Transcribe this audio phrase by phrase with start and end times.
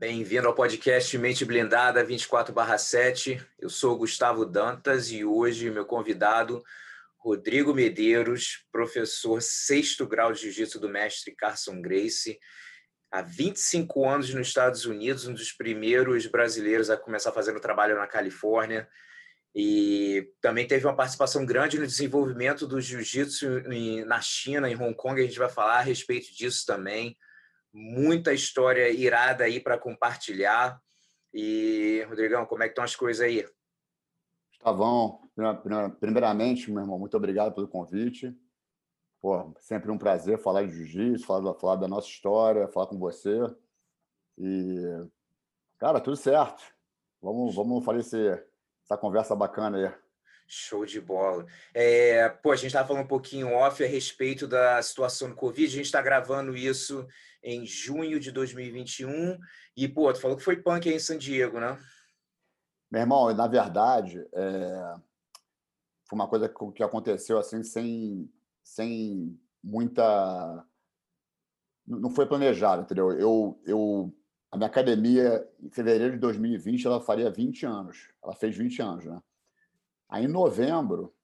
[0.00, 3.38] Bem-vindo ao podcast Mente Blindada 24/7.
[3.58, 6.64] Eu sou Gustavo Dantas e hoje meu convidado
[7.18, 12.40] Rodrigo Medeiros, professor sexto grau de Jiu-Jitsu do mestre Carson Grace,
[13.12, 18.06] há 25 anos nos Estados Unidos, um dos primeiros brasileiros a começar fazendo trabalho na
[18.06, 18.88] Califórnia
[19.54, 23.64] e também teve uma participação grande no desenvolvimento do jiu-jitsu
[24.06, 27.18] na China, em Hong Kong, a gente vai falar a respeito disso também.
[27.72, 30.80] Muita história irada aí para compartilhar.
[31.32, 33.46] E, Rodrigão, como é que estão as coisas aí?
[34.50, 35.20] Gustavão,
[35.98, 38.36] primeiramente, meu irmão, muito obrigado pelo convite.
[39.20, 43.38] Pô, sempre um prazer falar de jiu-jitsu, falar, falar da nossa história, falar com você.
[44.36, 45.06] E,
[45.78, 46.62] cara, tudo certo.
[47.22, 48.44] Vamos, vamos fazer esse,
[48.82, 49.94] essa conversa bacana aí.
[50.46, 51.46] Show de bola.
[51.72, 55.66] É, pô, a gente estava falando um pouquinho off a respeito da situação do Covid.
[55.66, 57.06] A gente está gravando isso
[57.42, 59.38] em junho de 2021.
[59.76, 61.78] E, pô, tu falou que foi punk aí em San Diego, né?
[62.90, 64.94] Meu irmão, na verdade, é...
[66.08, 68.30] foi uma coisa que aconteceu assim, sem,
[68.62, 70.66] sem muita.
[71.86, 73.12] Não foi planejado, entendeu?
[73.12, 74.14] Eu, eu
[74.50, 78.08] a minha academia, em fevereiro de 2020, ela faria 20 anos.
[78.22, 79.22] Ela fez 20 anos, né?
[80.08, 81.14] Aí, em novembro,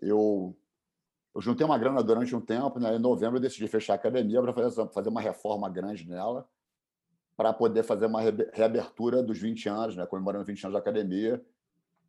[0.00, 0.56] eu,
[1.36, 2.96] eu juntei uma grana durante um tempo, né?
[2.96, 6.48] Em novembro, eu decidi fechar a academia para fazer, fazer uma reforma grande nela,
[7.36, 8.22] para poder fazer uma
[8.54, 10.06] reabertura dos 20 anos, né?
[10.06, 11.44] Comemorando 20 anos da academia,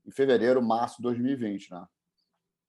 [0.06, 1.86] em fevereiro, março de 2020, né?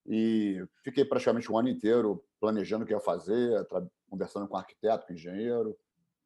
[0.05, 3.65] E fiquei praticamente um ano inteiro planejando o que ia fazer,
[4.11, 5.79] conversando com arquiteto, com engenheiro,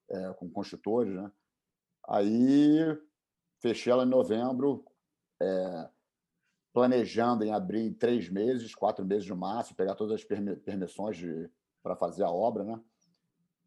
[0.08, 1.30] é, com construtores, né?
[2.08, 2.98] Aí
[3.60, 4.82] fechei ela em novembro,
[5.42, 5.90] é,
[6.72, 11.18] planejando em abrir em três meses, quatro meses no máximo, pegar todas as permissões
[11.82, 12.80] para fazer a obra, né?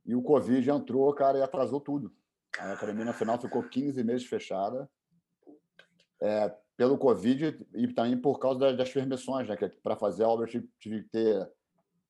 [0.06, 2.14] E o Covid entrou, cara, e atrasou tudo.
[2.60, 4.90] A academia, no final, ficou 15 meses fechada.
[6.22, 9.56] É, pelo Covid e também por causa das, permissões, né?
[9.56, 11.52] Que para fazer a obra eu tive, que ter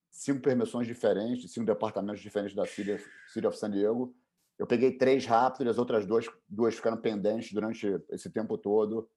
[0.10, 2.98] cinco permissões diferentes, cinco departamentos diferentes da City,
[3.28, 4.16] City of San Diego
[4.58, 9.10] eu peguei três rápido, as outras duas, duas ficaram pendentes durante esse tempo todo.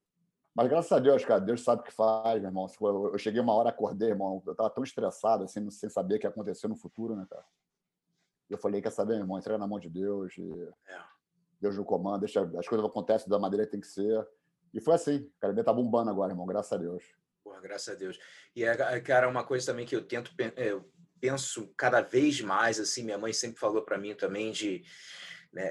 [0.58, 2.68] Mas graças a Deus, cara, Deus sabe o que faz, meu irmão.
[3.12, 4.42] Eu cheguei uma hora, acordei, irmão.
[4.44, 7.44] Eu estava tão estressado, assim, sem saber o que ia acontecer no futuro, né, cara?
[8.50, 9.38] Eu falei, quer saber, meu irmão?
[9.38, 10.34] Entrega na mão de Deus.
[10.88, 10.98] É.
[11.60, 14.26] Deus no comando, deixa, as coisas acontecem da maneira que tem que ser.
[14.74, 15.30] E foi assim.
[15.34, 17.04] A academia tá bombando agora, irmão, graças a Deus.
[17.44, 18.18] Porra, graças a Deus.
[18.56, 23.04] E, é, cara, uma coisa também que eu tento, eu penso cada vez mais, assim,
[23.04, 24.82] minha mãe sempre falou para mim também de
[25.52, 25.70] né,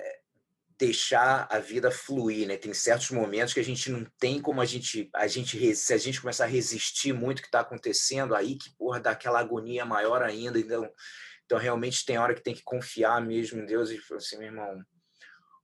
[0.77, 2.55] deixar a vida fluir, né?
[2.55, 5.97] Tem certos momentos que a gente não tem como a gente, a gente se a
[5.97, 9.85] gente começar a resistir muito o que está acontecendo, aí que porra dá aquela agonia
[9.85, 10.59] maior ainda.
[10.59, 10.89] Então,
[11.45, 14.83] então realmente tem hora que tem que confiar mesmo em Deus e assim, meu irmão,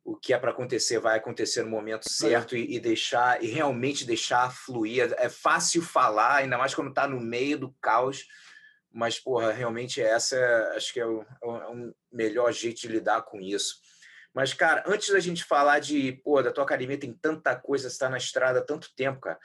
[0.04, 4.06] o que é para acontecer vai acontecer no momento certo e, e, deixar e realmente
[4.06, 5.14] deixar fluir.
[5.18, 8.26] É fácil falar, ainda mais quando está no meio do caos.
[8.92, 10.38] Mas, porra, realmente essa
[10.76, 13.83] acho que é o, é o é melhor jeito de lidar com isso.
[14.34, 17.94] Mas, cara, antes da gente falar de, pô, da tua academia tem tanta coisa, você
[17.94, 19.40] está na estrada há tanto tempo, cara.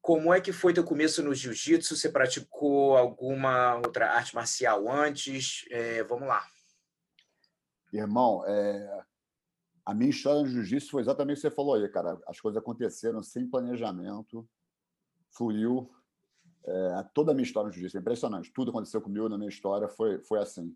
[0.00, 1.96] Como é que foi teu começo no jiu-jitsu?
[1.96, 5.66] Você praticou alguma outra arte marcial antes?
[5.70, 6.42] É, vamos lá.
[7.92, 9.04] Irmão, é...
[9.84, 12.18] a minha história no jiu-jitsu foi exatamente o que você falou aí, cara.
[12.26, 14.48] As coisas aconteceram sem planejamento,
[15.32, 15.92] fluiu.
[16.64, 17.04] É...
[17.12, 18.52] toda a minha história no jiu-jitsu é impressionante.
[18.52, 20.74] Tudo aconteceu comigo na minha história foi, foi assim.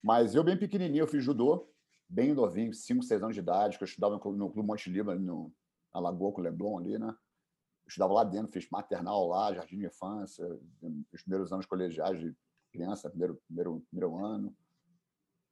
[0.00, 1.68] Mas eu, bem pequenininho, eu fiz judô
[2.08, 5.52] bem novinho, 5, 6 anos de idade, que eu estudava no, Clube Monte Líbano, no,
[5.92, 7.08] na Lagoa com o Leblon ali, né?
[7.08, 10.44] Eu estudava lá dentro, fiz maternal lá, jardim de infância,
[11.12, 12.36] os primeiros anos colegiais de
[12.72, 14.56] criança, primeiro, primeiro, primeiro ano.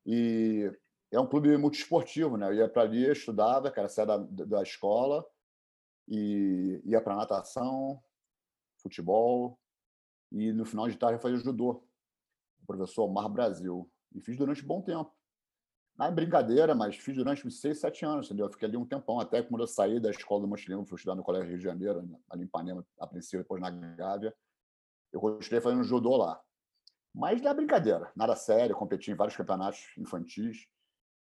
[0.05, 0.71] E
[1.13, 2.49] é um clube multiesportivo, né?
[2.49, 5.25] Eu ia para ali, estudava, cara, saía da, da escola
[6.09, 8.03] e ia para natação,
[8.83, 9.59] futebol
[10.35, 11.83] e no final de tarde eu fazia judô.
[12.61, 13.89] O professor Mar Brasil.
[14.13, 15.13] E fiz durante um bom tempo.
[15.97, 18.47] Na brincadeira, mas fiz durante uns seis, sete anos, entendeu?
[18.47, 21.15] Eu fiquei ali um tempão, até quando eu saí da escola do Montenegro, fui estudar
[21.15, 24.35] no Colégio Rio de Janeiro, ali em Ipanema, a princípio, depois na Gávea.
[25.13, 26.41] Eu continuei fazendo judô lá.
[27.15, 30.67] Mas na brincadeira, nada sério, competi em vários campeonatos infantis.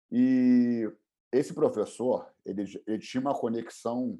[0.09, 0.89] E
[1.33, 4.18] esse professor, ele, ele tinha uma conexão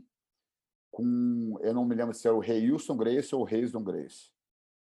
[0.92, 4.32] com, eu não me lembro se era o Reilson Grace ou o Reison Grace.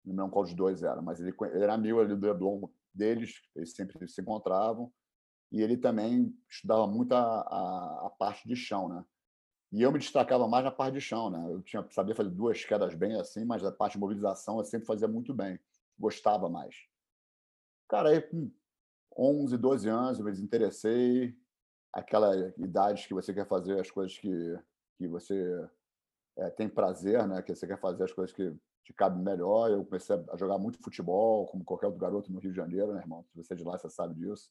[0.04, 2.68] Não me lembro qual dos dois era, mas ele, ele era amigo ali do Leblon
[2.92, 4.92] deles, eles sempre se encontravam
[5.50, 9.04] e ele também estudava muito a, a, a, parte de chão, né?
[9.72, 11.52] E eu me destacava mais na parte de chão, né?
[11.52, 14.86] Eu tinha sabia fazer duas quedas bem assim, mas a parte de mobilização eu sempre
[14.86, 15.58] fazia muito bem,
[15.98, 16.74] gostava mais.
[17.88, 18.50] Cara, aí com
[19.16, 21.36] 11, 12 anos eu me desinteressei,
[21.92, 24.58] aquela idade que você quer fazer as coisas que,
[24.96, 25.68] que você
[26.36, 27.42] é, tem prazer, né?
[27.42, 28.54] Que você quer fazer as coisas que
[28.84, 29.70] te cabem melhor.
[29.70, 33.00] Eu comecei a jogar muito futebol, como qualquer outro garoto no Rio de Janeiro, né,
[33.00, 33.24] irmão?
[33.24, 34.50] Se você é de lá, você sabe disso.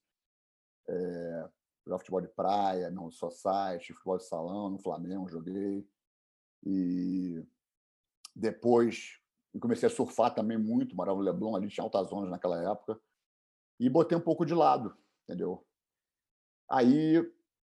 [0.90, 1.50] É,
[1.86, 5.88] jogar futebol de praia, não só site, futebol de salão, no Flamengo joguei.
[6.64, 7.44] E
[8.36, 9.20] depois
[9.60, 13.00] comecei a surfar também muito, morava no Leblon, ali tinha altas zonas naquela época.
[13.80, 15.66] E botei um pouco de lado, entendeu?
[16.70, 17.16] Aí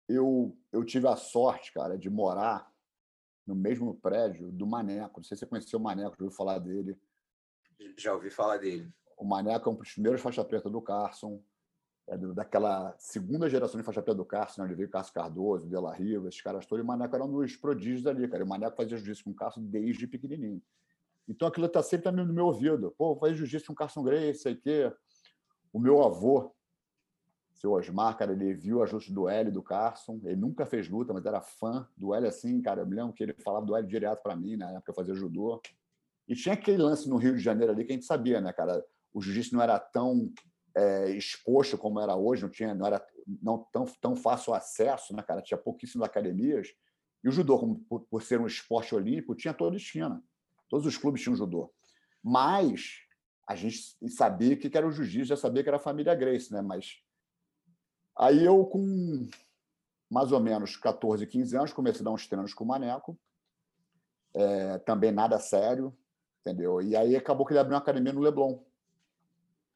[0.08, 2.72] eu, eu tive a sorte, cara, de morar
[3.46, 5.20] no mesmo prédio do Maneco.
[5.20, 6.98] Não sei se você conheceu o Maneco, já ouviu falar dele.
[7.96, 8.92] Já ouvi falar dele.
[9.16, 11.42] O Maneco é um dos primeiros faixa preta do Carson,
[12.08, 14.66] é daquela segunda geração de faixa preta do Carson, né?
[14.66, 16.80] onde veio Carlos Cardoso, De La Riva, esses caras todos.
[16.80, 18.44] E o Maneco era um dos prodígios ali, cara.
[18.44, 20.62] E o Maneco fazia jiu-jitsu com o Carson desde pequenininho.
[21.28, 22.94] Então aquilo está sempre no meu ouvido.
[22.96, 24.92] Pô, fazer jiu-jitsu com o Carson Grace, sei o quê.
[25.72, 26.54] O meu avô,
[27.52, 30.20] seu Osmar, cara, ele viu o ajuste do L do Carson.
[30.22, 32.82] Ele nunca fez luta, mas era fã do L assim, cara.
[32.82, 35.14] Eu me lembro que ele falava do L direto para mim, na época eu fazia
[35.14, 35.60] judô.
[36.28, 38.84] E tinha aquele lance no Rio de Janeiro ali que a gente sabia, né, cara?
[39.12, 40.32] O jiu-jitsu não era tão
[40.76, 43.04] é, exposto como era hoje, não tinha, não era
[43.42, 45.42] não tão, tão fácil acesso, né, cara?
[45.42, 46.68] Tinha pouquíssimas academias.
[47.24, 50.22] E o judô, como, por, por ser um esporte olímpico, tinha toda a esquina.
[50.68, 51.72] Todos os clubes tinham judô.
[52.22, 52.98] Mas
[53.48, 56.60] a gente sabia que era o jiu-jitsu, já sabia que era a família Grace, né?
[56.60, 57.00] Mas
[58.18, 59.28] Aí eu, com
[60.10, 63.18] mais ou menos 14, 15 anos, comecei a dar uns treinos com o Maneco.
[64.34, 65.96] É, também nada sério,
[66.40, 66.80] entendeu?
[66.80, 68.58] E aí acabou que ele abriu uma academia no Leblon,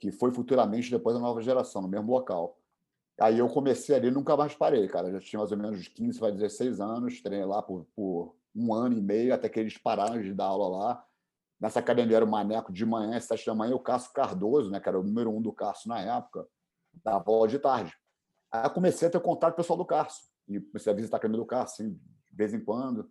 [0.01, 2.59] que foi futuramente depois da nova geração, no mesmo local.
[3.21, 5.13] Aí eu comecei ali nunca mais parei, cara.
[5.13, 8.97] Já tinha mais ou menos 15 para 16 anos, treinei lá por, por um ano
[8.97, 11.07] e meio, até que eles pararam de dar aula lá.
[11.61, 14.81] Nessa academia era o Maneco de manhã, às sete da manhã, o Cássio Cardoso, né,
[14.81, 16.49] que era o número um do Cássio na época,
[17.05, 17.93] dava aula de tarde.
[18.51, 20.23] Aí eu comecei a ter contato com o pessoal do Carso.
[20.49, 23.11] E comecei a visitar a academia do Carso, assim, de vez em quando.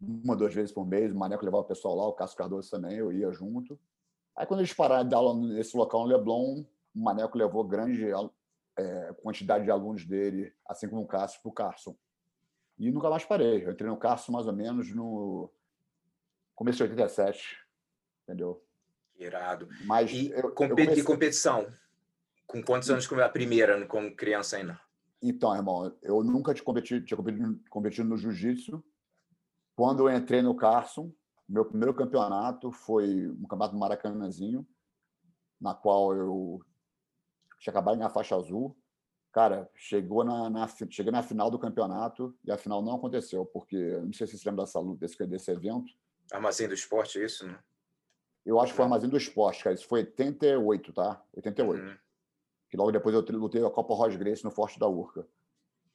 [0.00, 1.12] Uma, duas vezes por mês.
[1.12, 3.78] O Maneco levava o pessoal lá, o Cássio Cardoso também, eu ia junto.
[4.38, 6.64] Aí quando eles pararam de dar aula nesse local no Leblon,
[6.94, 8.06] o Maneco levou grande
[8.78, 11.96] é, quantidade de alunos dele, assim como o Cássio, para o Carson.
[12.78, 13.66] E nunca mais parei.
[13.66, 15.50] Eu entrei no Carson mais ou menos no
[16.54, 17.58] começo de 87,
[18.22, 18.64] entendeu?
[19.18, 19.68] Irado.
[19.84, 21.02] Mas e, eu, competi eu comecei...
[21.02, 21.66] competição?
[22.46, 24.80] Com quantos anos a primeira, como criança ainda?
[25.20, 28.84] Então, irmão, eu nunca tinha competido, tinha competido, competido no jiu-jitsu.
[29.74, 31.12] Quando eu entrei no Carson,
[31.48, 34.66] meu primeiro campeonato foi um campeonato do Maracanãzinho,
[35.60, 36.60] na qual eu
[37.58, 38.76] tinha acabado na faixa azul.
[39.32, 43.76] Cara, chegou na, na, cheguei na final do campeonato e a final não aconteceu, porque
[44.00, 45.92] não sei se você lembra dessa desse, desse evento.
[46.32, 47.58] Armazém do esporte, é isso, né?
[48.44, 49.74] Eu acho que foi Armazém do esporte, cara.
[49.74, 51.22] Isso foi 88, tá?
[51.34, 51.82] 88.
[51.82, 51.96] Uhum
[52.68, 55.26] que logo depois eu lutei a Copa Ross Grace no Forte da Urca.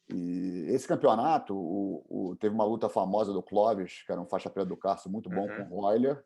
[0.10, 4.50] E esse campeonato, o, o, teve uma luta famosa do Clóvis, que era um faixa
[4.50, 5.70] preta do Carso muito bom uhum.
[5.70, 6.24] com o Royler,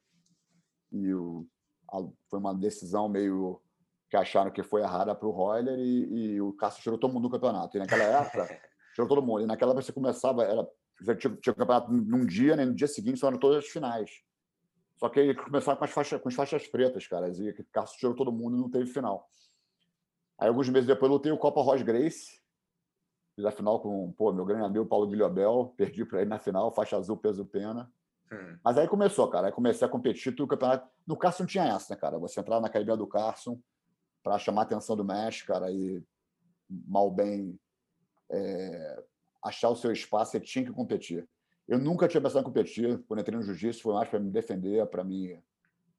[0.91, 1.47] e o,
[1.91, 3.61] a, foi uma decisão meio
[4.09, 7.23] que acharam que foi errada para o Royler, e, e, o Carso tirou todo mundo
[7.23, 7.77] do campeonato.
[7.77, 8.47] E naquela época,
[8.95, 9.43] tirou todo mundo.
[9.43, 10.67] E naquela época você começava, era,
[10.99, 13.69] você tinha, tinha o campeonato num dia, né, no dia seguinte só eram todas as
[13.69, 14.09] finais.
[14.97, 17.97] Só que ele começava com as faixas, com as faixas pretas, cara, e o Carso
[17.97, 19.29] tirou todo mundo e não teve final.
[20.39, 22.39] Aí, alguns meses depois, lutei o Copa Ross Grace.
[23.37, 25.71] Fiz a final com pô, meu grande amigo Paulo Guilhobel.
[25.77, 27.87] Perdi para ele na final, faixa azul, peso pena.
[28.31, 28.57] Hum.
[28.63, 29.45] Mas aí começou, cara.
[29.45, 30.89] Aí comecei a competir tudo o campeonato.
[31.05, 32.17] No Carson tinha essa, né, cara?
[32.17, 33.61] Você entrar na academia do Carson
[34.23, 36.03] para chamar a atenção do mestre, cara, e
[36.67, 37.59] mal bem
[38.31, 39.03] é,
[39.43, 41.29] achar o seu espaço, você tinha que competir.
[41.67, 42.97] Eu nunca tinha pensado em competir.
[43.07, 45.39] Quando entrei no jiu-jitsu, foi mais para me defender, para mim,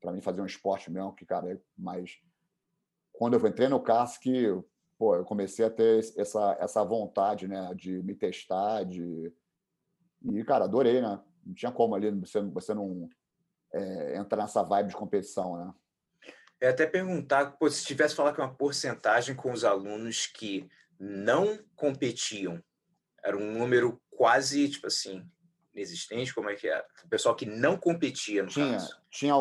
[0.01, 2.19] para mim fazer um esporte mesmo, que, cara, é mais
[3.13, 4.27] quando eu entrei no CASC,
[4.99, 9.33] pô, eu comecei a ter essa, essa vontade, né, de me testar, de...
[10.25, 11.21] E, cara, adorei, né?
[11.47, 13.09] Não tinha como ali você, você não
[13.73, 15.73] é, entrar nessa vibe de competição, né?
[16.61, 21.57] É até perguntar, pô, se tivesse falar que uma porcentagem com os alunos que não
[21.77, 22.61] competiam,
[23.23, 25.25] era um número quase, tipo assim,
[25.73, 26.85] inexistente, como é que é?
[27.05, 29.01] O pessoal que não competia, no tinha, caso.
[29.09, 29.35] Tinha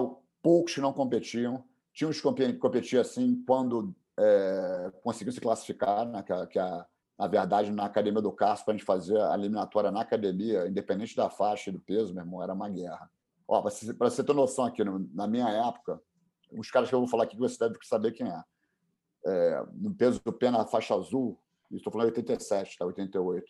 [0.43, 6.23] poucos que não competiam, tinha uns que competiam assim quando é, conseguiu se classificar, né,
[6.23, 6.85] que, a, que a,
[7.17, 11.15] na verdade, na Academia do Carso, para a gente fazer a eliminatória na academia, independente
[11.15, 13.09] da faixa e do peso, meu irmão, era uma guerra.
[13.45, 16.01] Para você, você ter noção aqui, na minha época,
[16.51, 18.43] os caras que eu vou falar aqui que você deve saber quem é.
[19.25, 21.39] é no peso do pé na faixa azul,
[21.71, 22.85] estou falando 87, tá?
[22.85, 23.45] 88.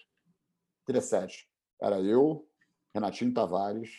[0.88, 1.50] 87.
[1.82, 2.48] Era eu,
[2.94, 3.92] Renatinho Tavares,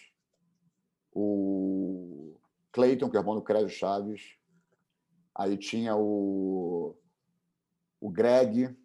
[1.12, 2.36] o
[2.72, 4.37] Cleiton, que é irmão do Crédito Chaves,
[5.38, 6.96] Aí tinha o,
[8.00, 8.76] o Greg,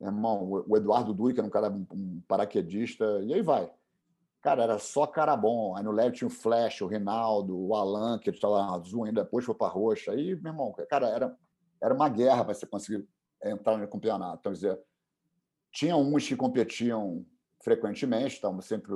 [0.00, 3.72] irmão, o Eduardo Dui, que era um cara, um paraquedista, e aí vai.
[4.42, 5.76] Cara, era só cara bom.
[5.76, 9.44] Aí no leve tinha o Flash, o Rinaldo, o Alan, que estava azul ainda, depois
[9.44, 10.10] foi para roxa.
[10.10, 11.38] Aí, meu irmão, cara, era,
[11.80, 13.08] era uma guerra para você conseguir
[13.42, 14.38] entrar no campeonato.
[14.40, 14.78] Então, dizer,
[15.72, 17.24] tinha uns que competiam
[17.62, 18.92] frequentemente, estavam sempre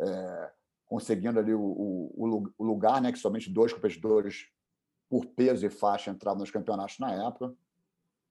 [0.00, 0.50] é,
[0.86, 4.46] conseguindo ali o, o, o, lugar, né, que somente dois competidores
[5.14, 7.54] por peso e faixa entravam nos campeonatos na época.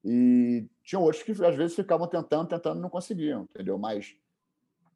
[0.03, 3.77] E tinha outros que às vezes ficavam tentando, tentando, não conseguiam, entendeu?
[3.77, 4.17] Mas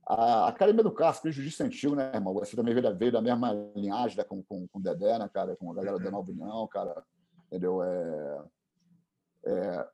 [0.05, 2.33] a Academia do Cássio, que é jiu-jitsu antigo, né, irmão?
[2.33, 5.29] Você também veio da, veio da mesma linhagem né, com, com, com o Dedé, né,
[5.33, 5.55] cara?
[5.55, 6.11] Com a galera da.
[6.11, 7.05] Nova União, cara.
[7.45, 7.81] Entendeu?
[7.81, 8.43] É,
[9.45, 9.87] é,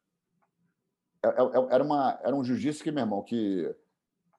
[1.25, 3.71] é, é, era, uma, era um jiu-jitsu que, meu irmão, que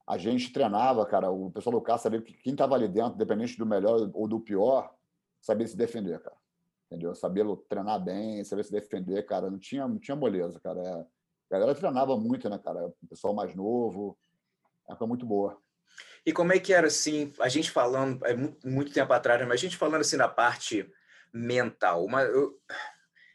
[0.04, 1.30] a gente treinava, cara.
[1.30, 4.40] O pessoal do Cássio sabia que quem estava ali dentro, independente do melhor ou do
[4.40, 4.92] pior,
[5.40, 6.43] sabia se defender, cara
[6.86, 7.14] entendeu?
[7.14, 9.50] Sabia treinar bem, sabia se defender, cara.
[9.50, 10.80] Não tinha, não tinha moleza, cara.
[10.80, 12.86] É, a galera treinava muito, né, cara?
[12.86, 14.18] O pessoal mais novo.
[14.88, 15.58] Época muito boa.
[16.26, 19.52] E como é que era assim, a gente falando, é muito, muito tempo atrás, mas
[19.52, 20.90] a gente falando assim da parte
[21.32, 22.04] mental.
[22.04, 22.58] Uma, eu,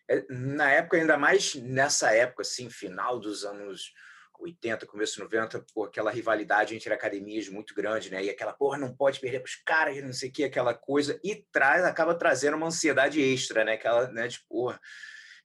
[0.09, 3.93] é, na época, ainda mais nessa época, assim, final dos anos
[4.39, 8.23] 80, começo 90, pô, aquela rivalidade entre academias muito grande, né?
[8.23, 11.19] E aquela, porra, não pode perder para os caras, não sei o que, aquela coisa,
[11.23, 13.73] e traz, acaba trazendo uma ansiedade extra, né?
[13.73, 14.79] Aquela, né, de porra.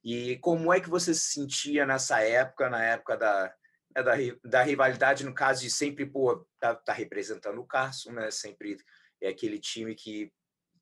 [0.03, 3.53] E como é que você se sentia nessa época, na época da,
[3.95, 8.31] né, da, da rivalidade, no caso de sempre, pô, tá, tá representando o Carson, né?
[8.31, 8.77] Sempre
[9.21, 10.31] é aquele time que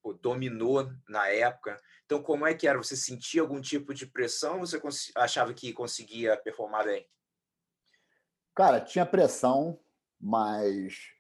[0.02, 1.80] pô, dominou na época.
[2.06, 2.78] Então, como é que era?
[2.78, 4.60] Você sentia algum tipo de pressão?
[4.60, 4.80] Você
[5.16, 7.08] achava que conseguia performar bem?
[8.56, 9.80] Cara, tinha pressão,
[10.20, 11.14] mas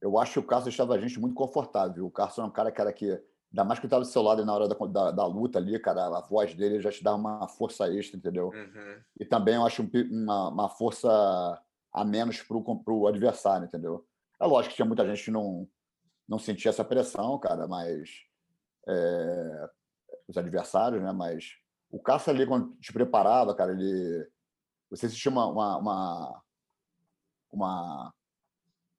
[0.00, 2.06] eu acho que o Carlos deixava a gente muito confortável.
[2.06, 3.10] O Carlos é um cara que era que,
[3.52, 6.06] ainda mais que estava do seu lado na hora da, da, da, luta ali, cara,
[6.06, 8.48] a voz dele já te dá uma força extra, entendeu?
[8.48, 9.00] Uhum.
[9.18, 11.08] E também eu acho uma, uma força
[11.92, 14.06] a menos para o adversário, entendeu?
[14.40, 15.68] É lógico que tinha muita gente que não,
[16.28, 18.10] não sentia essa pressão, cara, mas.
[18.86, 19.70] É,
[20.28, 21.12] os adversários, né?
[21.12, 21.54] Mas
[21.90, 24.28] o Cássio ali, quando te preparava, cara, ele.
[24.90, 26.43] Você sentia uma, uma, uma
[27.54, 28.12] uma,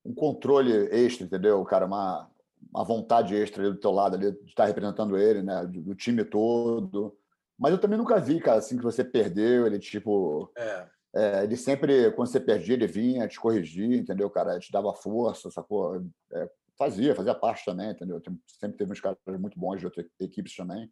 [0.04, 1.64] um controle extra, entendeu?
[1.66, 2.30] Cara, uma,
[2.74, 5.66] uma vontade extra do teu lado ali, de estar representando ele, né?
[5.66, 7.18] Do, do, time todo.
[7.58, 10.52] Mas eu também nunca vi, cara, assim, que você perdeu, ele tipo.
[10.58, 10.88] É.
[11.18, 14.60] É, ele sempre, quando você perdia, ele vinha te corrigir, entendeu, cara?
[14.60, 16.06] Te dava força, sacou?
[16.34, 18.22] É, fazia, fazia parte também, entendeu?
[18.60, 20.92] Sempre teve uns caras muito bons de outras equipes também.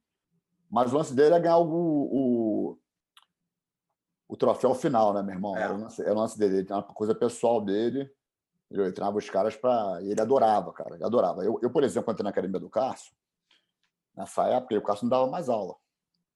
[0.71, 2.79] Mas o lance dele é ganhar o, o,
[4.27, 5.57] o troféu final, né, meu irmão?
[5.57, 5.63] É.
[5.63, 8.11] Era, o lance, era o lance dele, ele tinha uma coisa pessoal dele.
[8.71, 10.01] Ele treinava os caras para.
[10.01, 11.43] Ele adorava, cara, ele adorava.
[11.43, 13.13] Eu, eu, por exemplo, entrei na academia do Carson,
[14.15, 15.75] nessa época, o Carson não dava mais aula.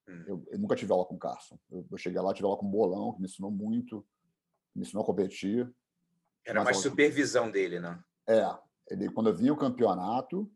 [0.08, 0.24] Hum.
[0.28, 1.58] Eu, eu, nunca tive aula com o Carson.
[1.72, 4.06] Eu, eu, cheguei lá, tive aula com o Bolão, que me ensinou muito,
[4.76, 5.74] me ensinou a competir.
[6.46, 8.00] Era mais supervisão dele, né?
[8.28, 8.48] É.
[8.90, 10.50] Ele, quando eu via o campeonato,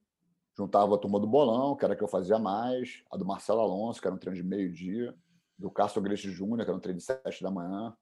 [0.56, 3.60] juntava a turma do Bolão, que era a que eu fazia mais, a do Marcelo
[3.60, 5.18] Alonso, que era um treino de meio-dia
[5.62, 7.96] do Castro Grete Júnior, que era um treino de sete da manhã.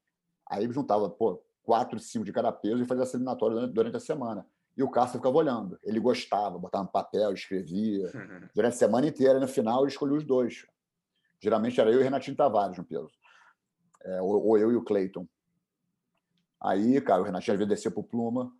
[0.50, 4.46] Aí juntava, pô, quatro, cinco de cada peso e fazia essa eliminatória durante, a semana.
[4.76, 5.78] E o Castro ficava olhando.
[5.84, 8.10] Ele gostava, botava no papel, escrevia.
[8.56, 10.66] Durante a semana inteira, no final, ele escolhia os dois.
[11.40, 13.12] Geralmente era eu e o Renatinho Tavares no peso.
[14.04, 15.28] É, ou, ou, eu e o Cleiton.
[16.60, 18.52] Aí, cara, o Renatinho às vezes descia pro Pluma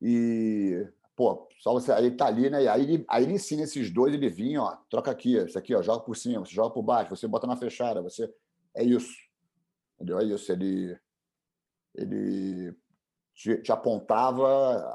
[0.00, 2.66] e pô, só você, aí tá ali, né?
[2.68, 5.82] Aí ele, aí ele ensina esses dois, ele vinha, ó, troca aqui, isso aqui, ó,
[5.82, 8.32] joga por cima, você joga por baixo, você bota na fechada, você
[8.74, 9.14] é isso.
[9.96, 10.18] Entendeu?
[10.18, 10.98] É isso, ele
[11.94, 12.74] ele
[13.34, 14.46] te, te apontava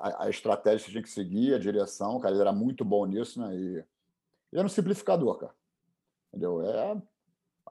[0.01, 3.05] a, a, estratégia que você tinha que seguir, a direção, cara, ele era muito bom
[3.05, 3.55] nisso, né?
[3.55, 3.85] E ele
[4.53, 5.53] era um simplificador, cara.
[6.29, 6.61] Entendeu?
[6.61, 7.01] É,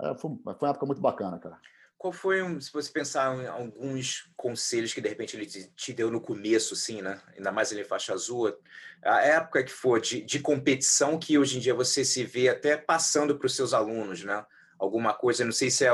[0.02, 1.60] é foi, foi uma época muito bacana, cara.
[1.98, 6.10] Qual foi, um, se você pensar em alguns conselhos que de repente ele te, deu
[6.10, 7.20] no começo, assim, né?
[7.34, 8.54] Ainda mais ele faixa azul,
[9.02, 12.76] a época que for de, de competição que hoje em dia você se vê até
[12.76, 14.44] passando para os seus alunos, né?
[14.78, 15.90] Alguma coisa, não sei se é,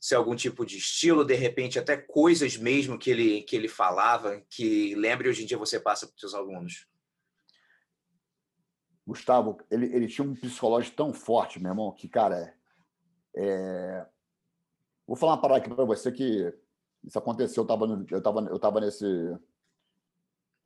[0.00, 3.68] se é algum tipo de estilo, de repente até coisas mesmo que ele, que ele
[3.68, 6.86] falava, que lembre hoje em dia você passa para os seus alunos.
[9.06, 12.54] Gustavo, ele, ele tinha um psicológico tão forte, meu irmão, que, cara,
[13.36, 14.06] é,
[15.06, 16.52] Vou falar uma parada aqui para você que
[17.02, 17.62] isso aconteceu.
[17.62, 19.04] Eu estava eu tava, eu tava nesse.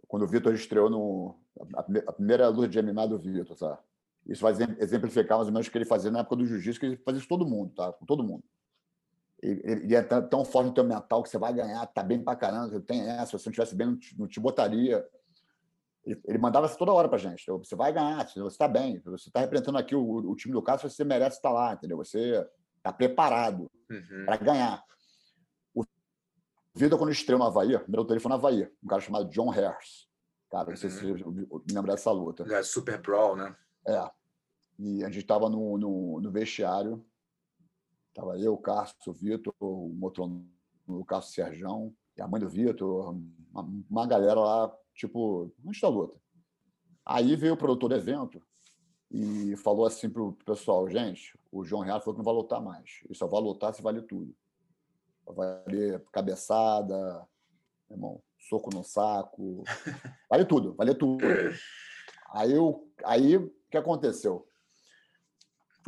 [0.07, 1.39] Quando o Vitor estreou no.
[2.07, 3.83] A primeira luta de MMA do Vitor, tá?
[4.29, 6.87] Isso vai exemplificar mais ou menos o que ele fazia na época do jiu-jitsu, que
[6.87, 7.93] ele fazia isso todo mundo, tá?
[7.93, 8.45] Com todo mundo.
[9.43, 12.37] Ele, ele é tão forte no teu mental que você vai ganhar, tá bem pra
[12.37, 15.07] caramba, tem essa, se você não estivesse bem, não te, não te botaria.
[16.05, 17.47] Ele, ele mandava isso toda hora pra gente.
[17.47, 20.89] Você vai ganhar, você está bem, você está representando aqui o, o, time do caso,
[20.89, 21.97] você merece estar lá, entendeu?
[21.97, 24.25] Você está preparado uhum.
[24.27, 24.83] para ganhar.
[25.75, 25.85] O
[26.75, 30.09] Vitor, quando estreou no Havaí, primeiro dele foi no Havaí, um cara chamado John Harris.
[30.51, 32.45] Cara, não sei se você me lembra dessa luta.
[32.53, 33.55] É Super Brawl, né?
[33.87, 34.18] É.
[34.79, 37.05] E a gente estava no, no, no, vestiário.
[38.15, 40.45] Tava eu, o Cássio, o Vitor, o Motron,
[40.87, 43.11] o Cássio Serjão, e a mãe do Vitor,
[43.53, 46.17] uma, uma, galera lá, tipo, antes da luta.
[47.05, 48.43] Aí veio o produtor do evento
[49.11, 53.01] e falou assim pro pessoal, gente, o João Real falou que não vai lutar mais.
[53.05, 54.35] Ele só vai lutar se vale tudo.
[55.25, 57.27] Vai valer cabeçada,
[57.91, 59.63] irmão, soco no saco,
[60.29, 61.25] vale tudo, vale tudo.
[62.31, 64.47] Aí, eu, aí o que aconteceu?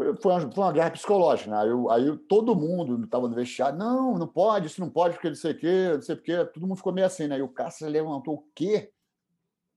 [0.01, 1.59] Foi, foi, uma, foi uma guerra psicológica, né?
[1.59, 5.29] Aí, eu, aí todo mundo estava no vestiário, não, não pode, isso não pode, porque
[5.29, 6.45] não sei o quê, não sei o quê.
[6.47, 7.39] Todo mundo ficou meio assim, né?
[7.39, 8.91] E o Cássio levantou o quê?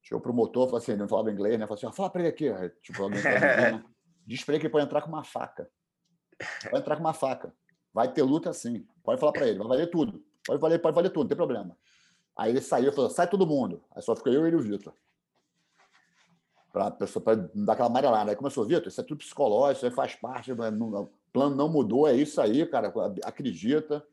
[0.02, 1.68] Chegou o promotor, falou assim, não falava inglês, né?
[1.68, 2.50] Falou assim, fala para ele aqui.
[2.82, 3.84] Tipo, alguém né?
[4.26, 5.70] Diz para ele que ele pode entrar com uma faca.
[6.72, 7.54] Vai entrar com uma faca.
[7.94, 8.88] Vai ter luta sim.
[9.04, 10.24] Pode falar para ele, vai valer tudo.
[10.48, 11.78] Pode valer, pode valer tudo, não tem problema.
[12.38, 13.84] Aí ele saiu e falou: sai todo mundo.
[13.94, 14.94] Aí só ficou eu e ele e o Vitor.
[16.74, 18.32] Para pessoa para dar aquela amarelada.
[18.32, 20.56] Aí começou, Vitor, isso é tudo psicológico, isso aí faz parte, o
[21.32, 22.92] plano não mudou, é isso aí, cara,
[23.24, 24.06] acredita.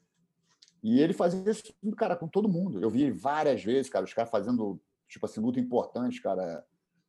[0.82, 2.80] E ele fazia isso, cara, com todo mundo.
[2.80, 6.64] Eu vi várias vezes, cara, os caras fazendo, tipo assim, luta importante, cara.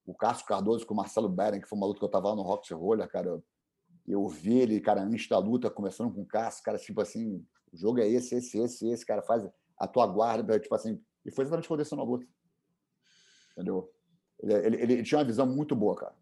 [0.06, 2.36] O Cássio Cardoso com o Marcelo Beren, que foi uma luta que eu tava lá
[2.36, 3.42] no Rock Roller, cara.
[4.08, 7.78] Eu vi ele, cara, antes da luta, conversando com o Cássio, cara, tipo assim, o
[7.78, 11.02] jogo é esse, esse, esse, esse, cara, faz a tua guarda, tipo assim.
[11.26, 12.26] E foi exatamente que na luta.
[13.54, 13.92] Entendeu?
[14.42, 16.16] Ele, ele, ele, tinha uma visão muito boa, cara.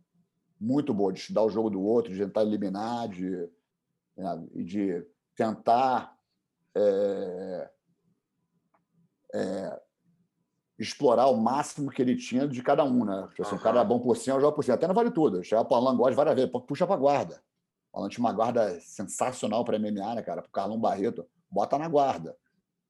[0.60, 3.50] Muito boa, de estudar o jogo do outro, de tentar eliminar, de,
[4.18, 6.18] né, de tentar
[6.76, 7.70] é,
[9.34, 9.82] é,
[10.78, 13.28] explorar o máximo que ele tinha de cada um, né?
[13.30, 13.60] Tipo assim, uhum.
[13.60, 14.76] um cara bom por cima, joga por cima.
[14.76, 15.44] Até não vale tudo.
[15.44, 17.42] Chega para o Alan Góes várias vezes, puxa para guarda.
[17.94, 20.42] O Alan tinha uma guarda sensacional para MMA, né, cara?
[20.42, 21.26] Para o Carlão Barreto.
[21.50, 22.36] Bota na guarda.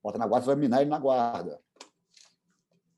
[0.03, 1.59] Bota na guarda, você vai minar ele na guarda.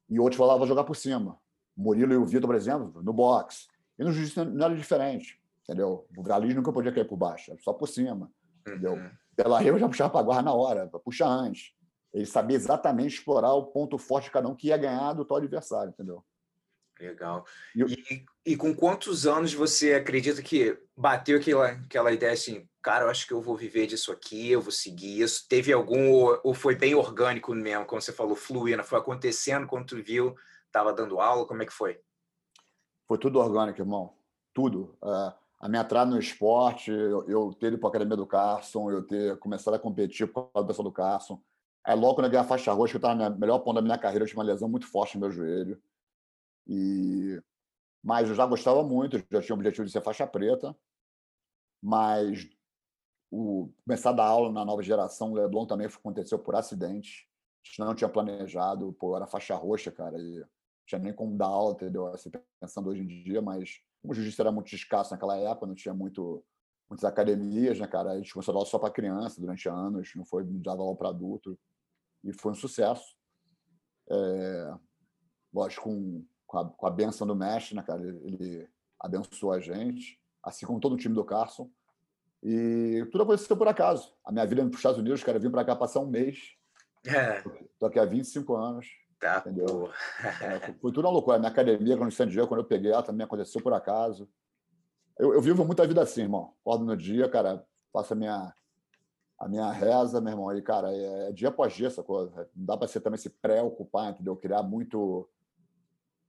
[0.10, 1.40] E outros falavam, vou jogar por cima.
[1.82, 3.68] Murilo e o Vitor, por exemplo, no boxe.
[3.98, 6.08] E no jiu-jitsu não era diferente, entendeu?
[6.16, 8.32] O Galis nunca podia cair por baixo, só por cima,
[8.66, 8.94] entendeu?
[8.94, 9.12] Uhum.
[9.36, 11.74] Pela Rio já puxava para a guarda na hora, puxa antes.
[12.14, 15.38] Ele sabia exatamente explorar o ponto forte de cada um que ia ganhar do tal
[15.38, 16.24] adversário, entendeu?
[17.00, 17.46] Legal.
[17.76, 23.06] E, e, e, com quantos anos você acredita que bateu aquela, aquela ideia assim, cara,
[23.06, 25.48] eu acho que eu vou viver disso aqui, eu vou seguir isso?
[25.48, 28.84] Teve algum, ou, ou foi bem orgânico mesmo, como você falou, fluindo?
[28.84, 30.36] Foi acontecendo quando tu viu,
[30.72, 32.00] estava dando aula, como é que foi?
[33.08, 34.16] Foi tudo orgânico, irmão.
[34.54, 34.98] Tudo.
[35.04, 38.90] Uh, a minha entrada no esporte, eu, eu ter ido para a academia do Carson,
[38.90, 41.42] eu ter começado a competir com a pessoa do Carson.
[41.86, 43.98] É logo quando eu ganhei a faixa roxa, eu estava no melhor ponto da minha
[43.98, 45.82] carreira, eu tinha uma lesão muito forte no meu joelho.
[46.68, 47.42] E
[48.04, 50.76] mas eu já gostava muito, já tinha o objetivo de ser faixa preta,
[51.82, 52.50] mas
[53.30, 57.30] o começar a dar aula na nova geração, o Leblon também aconteceu por acidente.
[57.64, 60.44] A gente não tinha planejado, pô, era faixa roxa, cara, e
[60.92, 62.08] tinha nem como dar aula, entendeu?
[62.08, 65.94] Assim, pensando hoje em dia, mas o jiu-jitsu era muito escasso naquela época, não tinha
[65.94, 66.44] muito
[66.90, 68.12] muitas academias, né, cara?
[68.12, 70.96] A gente começou a dar aula só para criança durante anos, não foi dava aula
[70.96, 71.58] para adulto,
[72.24, 73.16] e foi um sucesso.
[74.10, 74.74] É,
[75.54, 78.02] lógico, com com a, com a benção do mestre, né, cara?
[78.02, 81.72] Ele, ele abençoou a gente, assim como todo o time do Carson.
[82.44, 84.14] E tudo aconteceu por acaso.
[84.26, 86.58] A minha vida para os Estados Unidos, cara, eu vim para cá passar um mês.
[87.06, 87.42] É.
[87.80, 88.88] Tô aqui há 25 anos.
[89.22, 89.92] Tá, entendeu?
[90.42, 91.36] É, foi tudo uma loucura.
[91.36, 94.28] A minha academia, quando em Diego, quando eu peguei ela, também aconteceu por acaso.
[95.18, 96.56] Eu, eu vivo muita vida assim, irmão.
[96.62, 98.52] Acordo no dia, cara, faço a minha,
[99.38, 100.58] a minha reza, meu irmão.
[100.58, 102.50] E, cara, é, é dia após dia essa coisa.
[102.56, 104.36] Não dá para você também se preocupar, entendeu?
[104.36, 105.30] Criar muito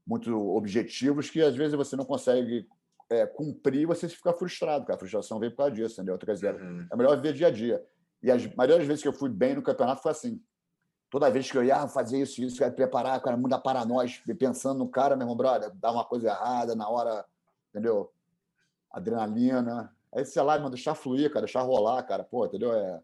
[0.05, 2.69] muito objetivos que às vezes você não consegue
[3.09, 4.97] é, cumprir, você fica frustrado, cara.
[4.97, 6.19] A frustração vem por causa disso, entendeu?
[6.19, 6.87] Quer dizer, uhum.
[6.93, 7.83] é melhor viver dia a dia.
[8.23, 10.43] E as maiores vezes que eu fui bem no campeonato foi assim.
[11.12, 14.22] Toda vez que eu ia ah, fazer isso, isso, ia preparar, cara, muda para nós,
[14.38, 17.22] pensando no cara, meu irmão, brother, dá uma coisa errada na hora,
[17.68, 18.11] entendeu?
[18.90, 19.94] Adrenalina.
[20.11, 22.72] Aí você lá, mano, deixar fluir, cara, deixar rolar, cara, pô, entendeu?
[22.72, 23.03] É,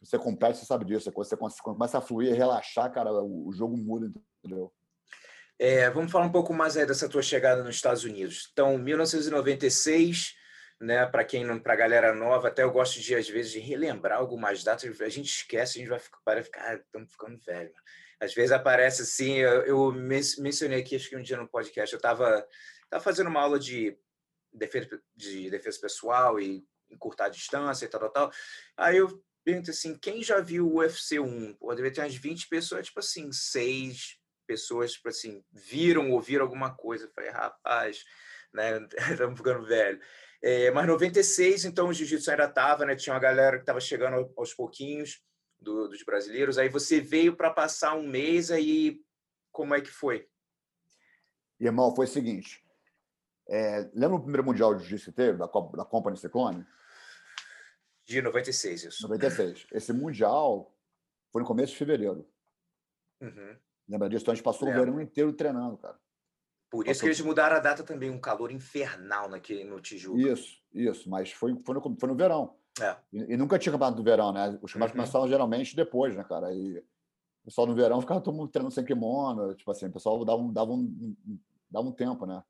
[0.00, 1.10] você compete, você sabe disso.
[1.10, 4.72] Quando você começa a fluir, relaxar, cara, o jogo muda, entendeu?
[5.58, 8.48] É, vamos falar um pouco mais aí dessa tua chegada nos Estados Unidos.
[8.52, 10.36] Então, 1996,
[10.80, 11.04] né?
[11.06, 14.64] Para quem não, para galera nova, até eu gosto de às vezes de relembrar algumas
[14.64, 15.00] datas.
[15.00, 17.72] A gente esquece, a gente vai ficar, para ficar, estamos ficando velho.
[18.18, 19.34] Às vezes aparece assim.
[19.34, 22.46] Eu, eu mencionei aqui, acho que um dia no podcast, eu estava
[22.88, 23.96] tava fazendo uma aula de
[24.52, 28.32] defesa, de defesa pessoal e encurtar a distância e tal, tal, tal.
[28.76, 31.54] Aí eu pergunto assim, quem já viu o UFC 1?
[31.54, 36.74] Pô, deve ter umas 20 pessoas, tipo assim, seis pessoas, tipo assim, viram, ouviram alguma
[36.74, 37.04] coisa.
[37.04, 38.04] Eu falei, rapaz,
[38.52, 40.00] né, estamos ficando velho.
[40.42, 42.96] É, mas 96, então, o jiu-jitsu ainda estava, né?
[42.96, 45.22] Tinha uma galera que estava chegando aos pouquinhos.
[45.60, 46.58] do, dos brasileiros.
[46.58, 49.00] Aí você veio para passar um mês, aí
[49.52, 50.26] como é que foi?
[51.58, 52.64] Irmão, foi o seguinte.
[53.48, 56.64] É, lembra o primeiro Mundial de Jiu-Jitsu teve, da, da Company Ciclone?
[58.06, 59.02] De 96, isso.
[59.02, 59.66] 96.
[59.72, 60.74] Esse Mundial
[61.30, 62.26] foi no começo de fevereiro.
[63.20, 63.56] Uhum.
[63.88, 64.22] Lembra disso?
[64.22, 64.82] Então a gente passou Lembra.
[64.82, 65.98] o verão inteiro treinando, cara.
[66.70, 67.00] Por isso passou...
[67.00, 70.20] que eles mudaram a data também, um calor infernal naquele, no Tijuca.
[70.20, 71.10] Isso, isso.
[71.10, 72.54] Mas foi, foi, no, foi no verão.
[72.80, 72.96] É.
[73.12, 74.50] E, e, nunca tinha campeonato do verão, né?
[74.62, 75.02] Os campeonatos uhum.
[75.02, 76.54] começavam geralmente depois, né, cara?
[76.54, 80.24] E o pessoal no verão ficava todo mundo treinando sem kimono, tipo assim, o pessoal
[80.24, 81.16] dava um, dava um,
[81.68, 82.42] dava um tempo, né?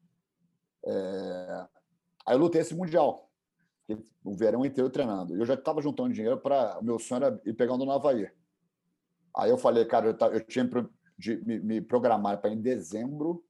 [0.85, 1.67] É...
[2.27, 3.31] Aí eu lutei esse Mundial,
[4.23, 5.35] o verão inteiro treinando.
[5.35, 6.79] Eu já estava juntando dinheiro para.
[6.79, 8.31] O meu sonho era ir pegando no Havaí.
[9.35, 10.69] Aí eu falei, cara, eu, eu tinha
[11.19, 13.45] de me, me programar para em dezembro.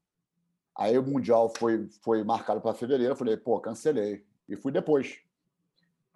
[0.75, 3.13] Aí o Mundial foi, foi marcado para fevereiro.
[3.13, 4.25] Eu falei, pô, cancelei.
[4.47, 5.19] E fui depois.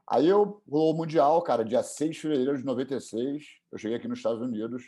[0.07, 3.61] Aí eu rolou o Mundial, cara, dia 6 de fevereiro de 96.
[3.71, 4.83] Eu cheguei aqui nos Estados Unidos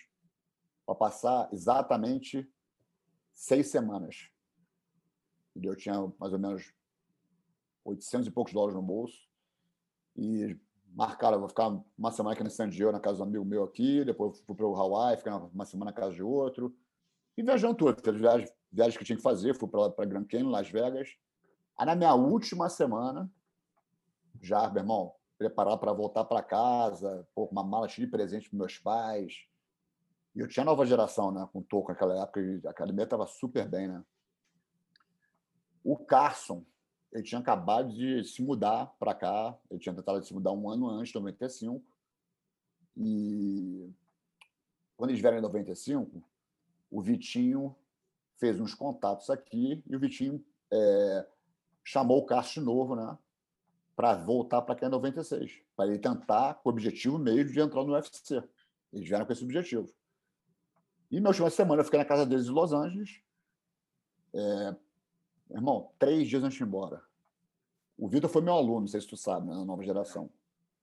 [0.86, 2.50] para passar exatamente
[3.34, 4.30] seis semanas.
[5.56, 6.74] Eu tinha mais ou menos
[7.84, 9.28] 800 e poucos dólares no bolso.
[10.16, 10.56] E
[10.94, 14.04] marcaram, vou ficar uma semana aqui no San Diego, na casa do amigo meu aqui,
[14.06, 16.76] depois fui para o Hawaii, ficar uma semana na casa de outro.
[17.38, 20.70] E viajando tudo, fiz viagens, viagens que tinha que fazer, fui para Grand Canyon, Las
[20.70, 21.16] Vegas.
[21.78, 23.32] Aí na minha última semana,
[24.42, 28.58] já, meu irmão, preparar para voltar para casa, pô, uma mala cheia de presente para
[28.58, 29.46] meus pais.
[30.36, 33.88] E eu tinha nova geração, né, com Toco naquela época, a academia estava super bem,
[33.88, 34.04] né?
[35.84, 36.66] O Carson,
[37.12, 40.90] ele tinha acabado de se mudar para cá, ele tinha tentado se mudar um ano
[40.90, 41.84] antes, em 95.
[42.98, 43.90] E
[44.98, 46.22] quando eles vieram em 95,
[46.92, 47.76] o Vitinho
[48.38, 51.28] fez uns contatos aqui e o Vitinho é,
[51.84, 53.18] chamou o Cássio de novo, né?
[53.96, 57.84] Para voltar para cá em 96, para ele tentar com o objetivo mesmo de entrar
[57.84, 58.44] no UFC.
[58.94, 59.90] Eles vieram com esse objetivo.
[61.10, 63.22] E na última semana eu fiquei na casa deles em Los Angeles.
[64.34, 64.76] É,
[65.50, 67.02] Irmão, três dias antes de ir embora.
[67.98, 70.30] O Vitor foi meu aluno, não sei se tu sabe, né, na nova geração.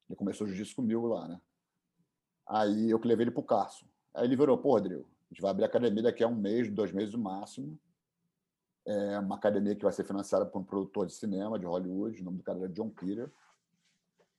[0.09, 1.41] Ele começou jiu-jitsu comigo lá, né?
[2.47, 3.87] Aí eu que levei ele pro Carson.
[4.13, 7.13] Aí ele virou, pô, Rodrigo, gente vai abrir academia daqui a um mês, dois meses
[7.13, 7.77] no máximo.
[8.87, 12.25] É uma academia que vai ser financiada por um produtor de cinema de Hollywood, o
[12.25, 13.31] nome do cara é John Peter.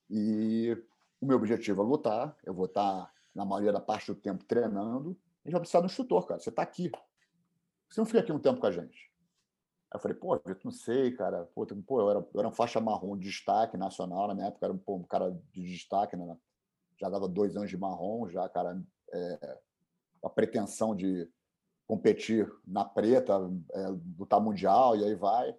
[0.09, 0.77] E
[1.19, 2.37] o meu objetivo é lutar.
[2.45, 5.17] Eu vou estar, na maioria da parte do tempo, treinando.
[5.43, 6.39] A gente vai precisar de um instrutor, cara.
[6.39, 6.91] Você está aqui.
[7.89, 9.11] Você não fica aqui um tempo com a gente.
[9.91, 11.45] Aí eu falei, pô, Vitor, não sei, cara.
[11.53, 11.65] Pô
[11.99, 14.77] eu, era, eu era um faixa marrom de destaque nacional, na minha época era um,
[14.77, 16.37] pô, um cara de destaque, né?
[16.97, 18.81] Já dava dois anos de marrom, já, cara,
[19.11, 19.59] é,
[20.25, 21.29] a pretensão de
[21.87, 23.33] competir na preta,
[23.71, 25.55] é, lutar mundial, e aí vai.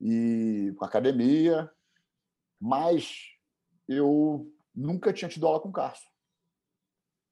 [0.00, 1.70] E com academia,
[2.58, 3.28] mas
[3.86, 6.10] eu nunca tinha tido aula com o Cássio.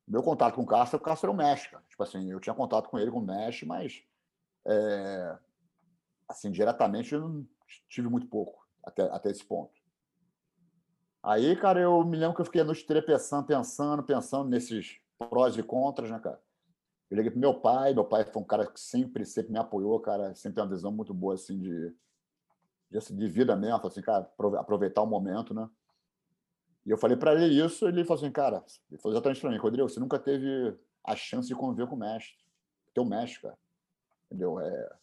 [0.06, 1.84] Meu contato com o Cássio, o Cássio era mestre, cara.
[1.88, 4.04] Tipo assim, eu tinha contato com ele como mestre, mas
[4.66, 5.38] é,
[6.28, 7.48] assim, diretamente eu não
[7.88, 9.72] tive muito pouco até, até esse ponto.
[11.22, 14.99] Aí, cara, eu me lembro que eu fiquei a noite inteira pensando, pensando, pensando nesses
[15.28, 16.40] prós e contras, né, cara?
[17.10, 19.98] Eu liguei pro meu pai, meu pai foi um cara que sempre, sempre me apoiou,
[20.00, 21.94] cara, sempre tem uma visão muito boa, assim, de,
[22.90, 25.68] de, assim, de vida mesmo, assim, cara, aproveitar o momento, né?
[26.86, 29.58] E eu falei para ele isso, ele falou assim, cara, ele falou exatamente para mim,
[29.58, 32.38] Rodrigo, você nunca teve a chance de conviver com o mestre,
[32.94, 33.58] teu mestre, cara,
[34.30, 34.60] entendeu?
[34.60, 34.96] É,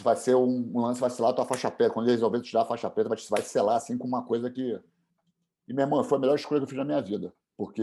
[0.00, 1.94] vai ser um, um lance, vai selar a tua faixa preta.
[1.94, 4.50] Quando ele resolver te dar a faixa preta, vai, vai selar assim com uma coisa
[4.50, 4.80] que.
[5.68, 7.82] E, meu irmão, foi a melhor escolha que eu fiz na minha vida, porque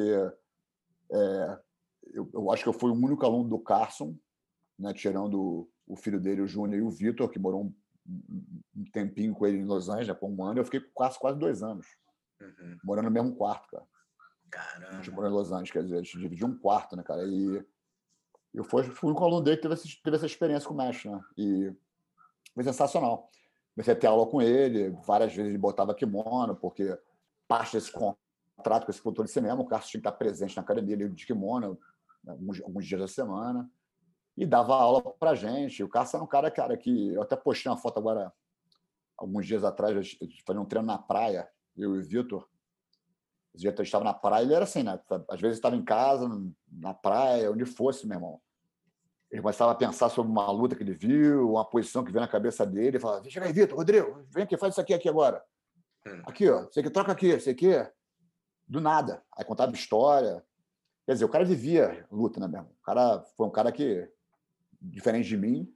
[1.12, 1.60] é,
[2.14, 4.16] eu, eu, acho que eu fui o único aluno do Carson,
[4.78, 7.76] né, tirando o filho dele, o Júnior, e o Vitor, que morou um,
[8.76, 10.60] um, tempinho com ele em Los Angeles, por um ano.
[10.60, 11.88] Eu fiquei quase, quase dois anos,
[12.42, 12.78] uhum.
[12.84, 13.86] morando no mesmo quarto, cara.
[14.50, 14.90] Caramba.
[14.90, 17.24] A gente morou em Los Angeles, quer dizer, a gente dividiu um quarto, né, cara?
[17.26, 17.64] E
[18.54, 20.78] eu fui, fui o único aluno dele que teve essa, teve essa experiência com o
[20.78, 21.22] mestre, né?
[21.38, 21.74] E
[22.54, 23.30] foi sensacional.
[23.76, 26.98] Comecei a ter aula com ele, várias vezes ele botava kimono, porque
[27.48, 27.92] parte desse
[28.60, 31.26] contrato com esse produtor de cinema, o Carlos tinha que estar presente na academia de
[31.26, 31.80] kimono
[32.24, 33.70] né, alguns, alguns dias da semana
[34.38, 35.84] e dava aula para gente.
[35.84, 38.32] O Carlos era um cara, cara, que eu até postei uma foto agora,
[39.18, 42.48] alguns dias atrás, fazia um treino na praia, eu e o Vitor.
[43.54, 45.00] Esse dia estava na praia, ele era assim, né?
[45.28, 46.30] Às vezes estava em casa,
[46.72, 48.42] na praia, onde fosse, meu irmão.
[49.32, 52.28] Ele começava a pensar sobre uma luta que ele viu, uma posição que veio na
[52.28, 55.44] cabeça dele, e falava: Chega aí, Vitor, Rodrigo, vem aqui, faz isso aqui, aqui agora.
[56.08, 56.22] Hum.
[56.26, 57.74] Aqui, ó, você que troca aqui, você aqui.
[58.70, 59.24] Do nada.
[59.36, 60.46] Aí contava história.
[61.06, 62.70] Quer dizer, o cara vivia luta, né, mesmo?
[62.70, 64.08] O cara foi um cara que,
[64.80, 65.74] diferente de mim,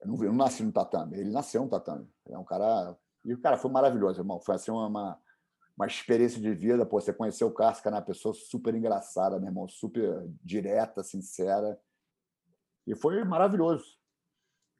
[0.00, 2.10] eu não, eu não nasci no tatame, ele nasceu no tatame.
[2.28, 2.96] É um cara.
[3.24, 4.40] E o cara foi maravilhoso, irmão.
[4.40, 5.18] Foi assim uma,
[5.76, 6.84] uma experiência de vida.
[6.84, 11.78] Pô, você conheceu o que era uma pessoa super engraçada, meu irmão, super direta, sincera.
[12.86, 13.96] E foi maravilhoso.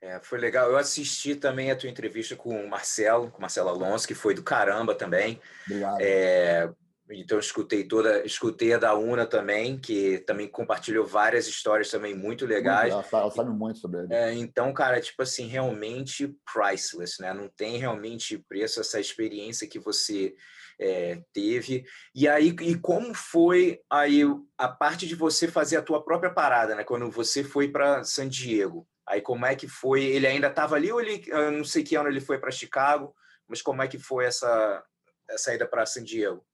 [0.00, 0.70] É, foi legal.
[0.70, 4.34] Eu assisti também a tua entrevista com o Marcelo, com o Marcelo Alonso, que foi
[4.34, 5.40] do caramba também.
[5.66, 5.98] Obrigado.
[6.00, 6.72] É,
[7.10, 12.44] então escutei toda, escutei a da Una também, que também compartilhou várias histórias também muito
[12.44, 12.92] legais.
[12.92, 14.12] Ela, ela sabe muito sobre ele.
[14.12, 17.32] É, então, cara, tipo assim, realmente priceless, né?
[17.32, 20.34] Não tem realmente preço essa experiência que você
[20.80, 21.84] é, teve.
[22.14, 24.22] E aí, e como foi aí
[24.58, 26.82] a parte de você fazer a tua própria parada, né?
[26.82, 30.04] Quando você foi para San Diego, aí como é que foi?
[30.04, 33.14] Ele ainda estava ali ou ele, eu não sei que ano ele foi para Chicago,
[33.46, 34.84] mas como é que foi essa,
[35.30, 36.44] essa ida para San Diego?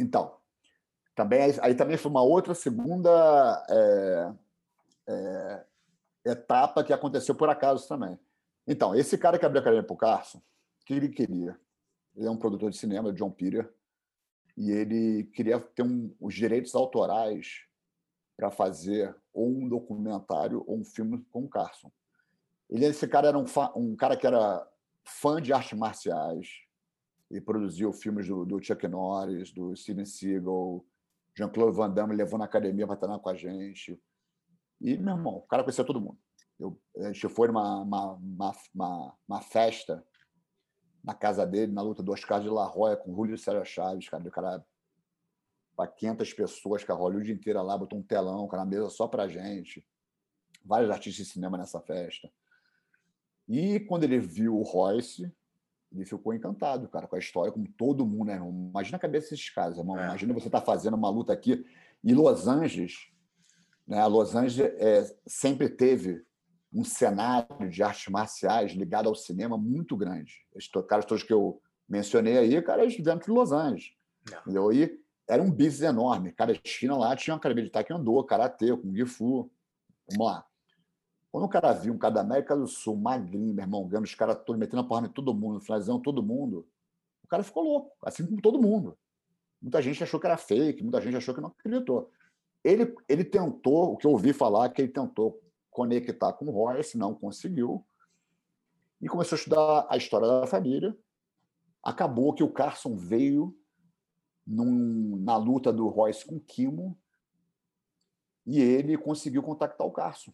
[0.00, 0.34] Então,
[1.14, 4.32] também aí também foi uma outra segunda é,
[5.06, 5.64] é,
[6.24, 8.18] etapa que aconteceu por acaso também.
[8.66, 11.60] Então, esse cara que abriu a academia para o Carson, o que ele queria?
[12.16, 13.70] Ele é um produtor de cinema, John Peter,
[14.56, 17.66] e ele queria ter um, os direitos autorais
[18.36, 21.92] para fazer ou um documentário ou um filme com o Carson.
[22.68, 23.44] Ele, esse cara era um,
[23.76, 24.66] um cara que era
[25.04, 26.48] fã de artes marciais,
[27.30, 30.84] e produziu filmes do, do Chuck Norris, do Steven Seagal,
[31.36, 34.00] Jean-Claude Van Damme levou na academia para treinar com a gente.
[34.80, 36.18] E, meu irmão, o cara conhecia todo mundo.
[36.58, 40.04] Eu, a gente foi numa uma, uma, uma, uma, festa
[41.02, 44.26] na casa dele, na luta do Oscar de La Roya com Julio César Chaves, cara.
[44.26, 44.66] O cara
[45.76, 49.08] para 500 pessoas, que a Hollywood inteira lá, botou um telão, cara, na mesa só
[49.08, 49.86] para gente.
[50.62, 52.30] Vários artistas de cinema nessa festa.
[53.48, 55.32] E quando ele viu o Royce,
[55.92, 58.68] ele ficou encantado, cara, com a história, como todo mundo, né, irmão?
[58.70, 59.98] Imagina a cabeça desses caras, irmão.
[59.98, 60.04] É.
[60.04, 61.64] Imagina você estar tá fazendo uma luta aqui.
[62.02, 63.10] E Los Angeles,
[63.86, 64.06] né?
[64.06, 66.24] Los Angeles é, sempre teve
[66.72, 70.46] um cenário de artes marciais ligado ao cinema muito grande.
[70.54, 73.92] Esses caras todos que eu mencionei aí, cara, eles vieram de Los Angeles.
[74.42, 74.72] Entendeu?
[74.72, 76.32] E era um business enorme.
[76.32, 79.50] Cada China lá tinha uma academia de taekwondo, karatê, com gifu.
[80.08, 80.44] Vamos lá.
[81.30, 84.14] Quando o cara viu um cara da América do Sul, magrinho, meu irmão, ganhando os
[84.14, 86.66] caras todos, metendo a porra em todo mundo, finalizando todo mundo,
[87.22, 88.98] o cara ficou louco, assim como todo mundo.
[89.62, 92.10] Muita gente achou que era fake, muita gente achou que não acreditou.
[92.64, 95.40] Ele, ele tentou, o que eu ouvi falar, que ele tentou
[95.70, 97.86] conectar com o Royce, não conseguiu,
[99.00, 100.96] e começou a estudar a história da família.
[101.82, 103.56] Acabou que o Carson veio
[104.44, 106.98] num, na luta do Royce com o Kimo,
[108.44, 110.32] e ele conseguiu contactar o Carson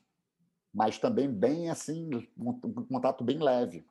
[0.77, 2.53] mas também bem assim, um,
[2.85, 3.87] contato bem leve.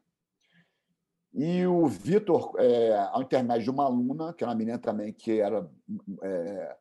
[1.34, 5.40] E o Vitor, é, ao intermédio de uma aluna, que era uma menina também que
[5.40, 5.68] era
[6.22, 6.78] é,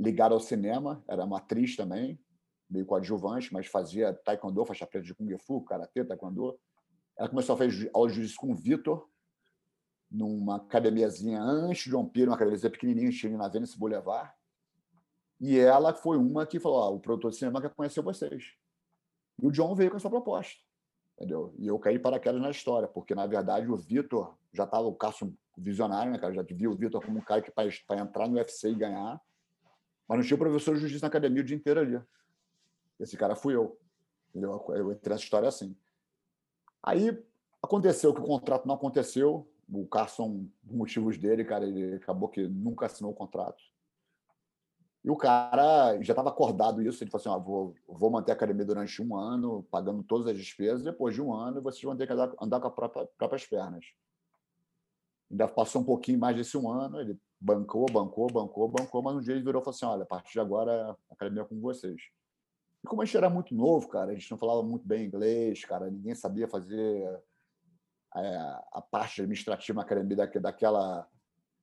[0.00, 2.20] ligada ao cinema, era uma atriz também,
[2.68, 6.58] meio coadjuvante, mas fazia taekwondo, faixa preta de kung fu, karatê, taekwondo.
[7.16, 9.08] Ela começou a fazer aula de com o Vitor,
[10.10, 14.28] numa academiazinha antes de João uma academia pequenininha, tinha na Venice Boulevard.
[15.40, 18.56] E ela foi uma que falou: oh, o produtor de cinema quer conhecer vocês.
[19.40, 20.60] E o John veio com essa proposta.
[21.16, 21.54] Entendeu?
[21.58, 25.34] E eu caí paraquedas na história, porque, na verdade, o Vitor já estava, o Cássio
[25.56, 26.34] visionário, né, cara?
[26.34, 29.20] Já via o Vitor como um cara que para entrar no UFC e ganhar,
[30.06, 32.00] mas não tinha o professor de justiça na academia o dia inteiro ali.
[33.00, 33.78] Esse cara fui eu.
[34.30, 34.62] Entendeu?
[34.68, 35.74] Eu entrei nessa história assim.
[36.82, 37.18] Aí
[37.62, 39.48] aconteceu que o contrato não aconteceu.
[39.72, 43.62] O Carson, motivos dele, cara, ele acabou que nunca assinou o contrato.
[45.06, 48.34] E o cara já estava acordado isso, ele falou assim, ah, vou, vou manter a
[48.34, 52.08] academia durante um ano, pagando todas as despesas, depois de um ano vocês vão ter
[52.08, 53.86] que andar, andar com as própria, próprias pernas.
[55.30, 59.20] Ainda passou um pouquinho mais desse um ano, ele bancou, bancou, bancou, bancou, mas um
[59.20, 61.60] dia ele virou e falou assim, olha, a partir de agora a academia é com
[61.60, 62.02] vocês.
[62.82, 65.64] E como a gente era muito novo, cara, a gente não falava muito bem inglês,
[65.64, 67.22] cara, ninguém sabia fazer
[68.16, 68.36] é,
[68.72, 71.08] a parte administrativa na academia daquela...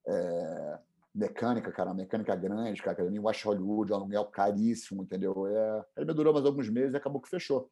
[0.07, 0.79] É,
[1.13, 5.45] mecânica, cara, mecânica grande, cara, academia West Hollywood, um aluguel caríssimo, entendeu?
[5.47, 7.69] É, a me durou mais alguns meses e acabou que fechou.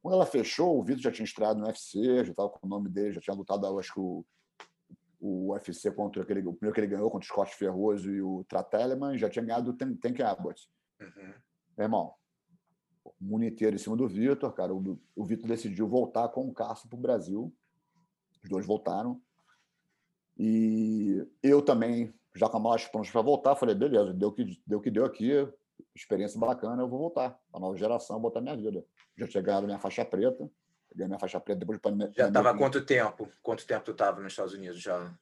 [0.00, 2.88] Quando ela fechou, o Vitor já tinha estreado no UFC, já estava com o nome
[2.88, 4.24] dele, já tinha lutado, acho que o,
[5.20, 8.44] o UFC contra aquele, o primeiro que ele ganhou contra o Scott Ferroso e o
[8.48, 10.70] Trateleman, já tinha ganhado o Tank Abbott.
[11.00, 11.34] Uhum.
[11.78, 12.14] irmão,
[13.04, 16.52] o mundo inteiro em cima do Vitor, cara, o, o Vitor decidiu voltar com o
[16.52, 17.54] Cássio para o Brasil.
[18.42, 19.20] Os dois voltaram.
[20.36, 24.80] E eu também já com a mala pronta para voltar, falei, beleza, deu que deu
[24.80, 25.32] que deu aqui,
[25.94, 27.38] experiência bacana, eu vou voltar.
[27.52, 28.84] A nova geração, botar minha vida.
[29.16, 30.48] Já tinha ganhado minha faixa preta,
[30.94, 33.28] ganhei minha faixa preta depois de Já estava quanto tempo?
[33.42, 35.12] Quanto tempo tu estava nos Estados Unidos já?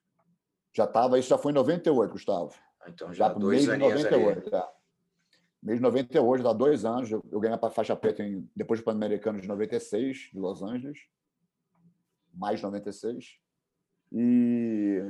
[0.74, 2.54] Já estava, isso já foi em 98, Gustavo.
[2.80, 4.68] Ah, então já, já dois mês de 98, é.
[5.62, 8.84] Mês de 98, dá dois anos, eu, eu ganhei a faixa preta em, depois do
[8.84, 10.98] Pan-Americano de 96, de Los Angeles,
[12.34, 13.38] mais 96.
[14.12, 15.02] E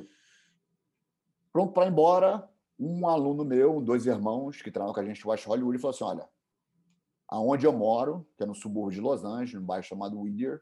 [1.57, 2.47] Pronto para ir embora,
[2.79, 6.05] um aluno meu, dois irmãos que trabalham com a gente no West Hollywood, falou assim:
[6.05, 6.29] olha,
[7.27, 10.61] aonde eu moro, que é no subúrbio de Los Angeles, num bairro chamado Whittier,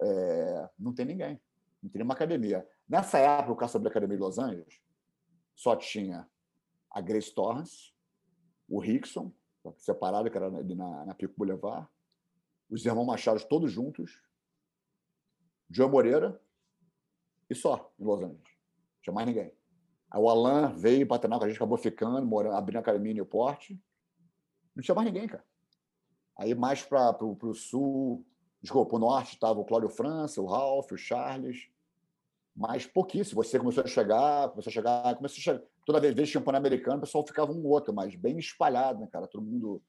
[0.00, 1.38] é, não tem ninguém.
[1.82, 2.66] Não tem nenhuma academia.
[2.88, 4.80] Nessa época, o caso sobre a Academia de Los Angeles
[5.54, 6.26] só tinha
[6.90, 7.92] a Grace Torrance,
[8.70, 9.30] o Rickson,
[9.76, 11.86] separado, que era na, na Pico Boulevard,
[12.70, 14.22] os irmãos Machado todos juntos,
[15.68, 16.40] João Moreira
[17.50, 18.40] e só, em Los Angeles.
[18.40, 19.61] Não tinha mais ninguém.
[20.14, 23.14] O Alan veio para treinar com a gente, acabou ficando, morando, abrindo a academia em
[23.14, 23.70] Newport.
[24.74, 25.44] Não tinha mais ninguém, cara.
[26.38, 28.26] Aí mais para o sul,
[28.60, 31.68] desculpa, para o norte estava o Cláudio França, o Ralph, o Charles,
[32.54, 33.42] mas pouquíssimo.
[33.42, 35.62] Você começou a chegar, começou a chegar, começou a chegar.
[35.84, 39.08] Toda vez que tinha um pan-americano, o pessoal ficava um outro, mas bem espalhado, né,
[39.10, 39.26] cara?
[39.26, 39.82] Todo mundo.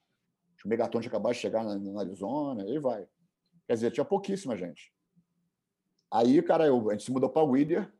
[0.58, 3.06] Os megatons acabaram de chegar na, na Arizona, aí vai.
[3.68, 4.94] Quer dizer, tinha pouquíssima gente.
[6.12, 7.92] Aí, cara, eu, a gente se mudou para Whittier.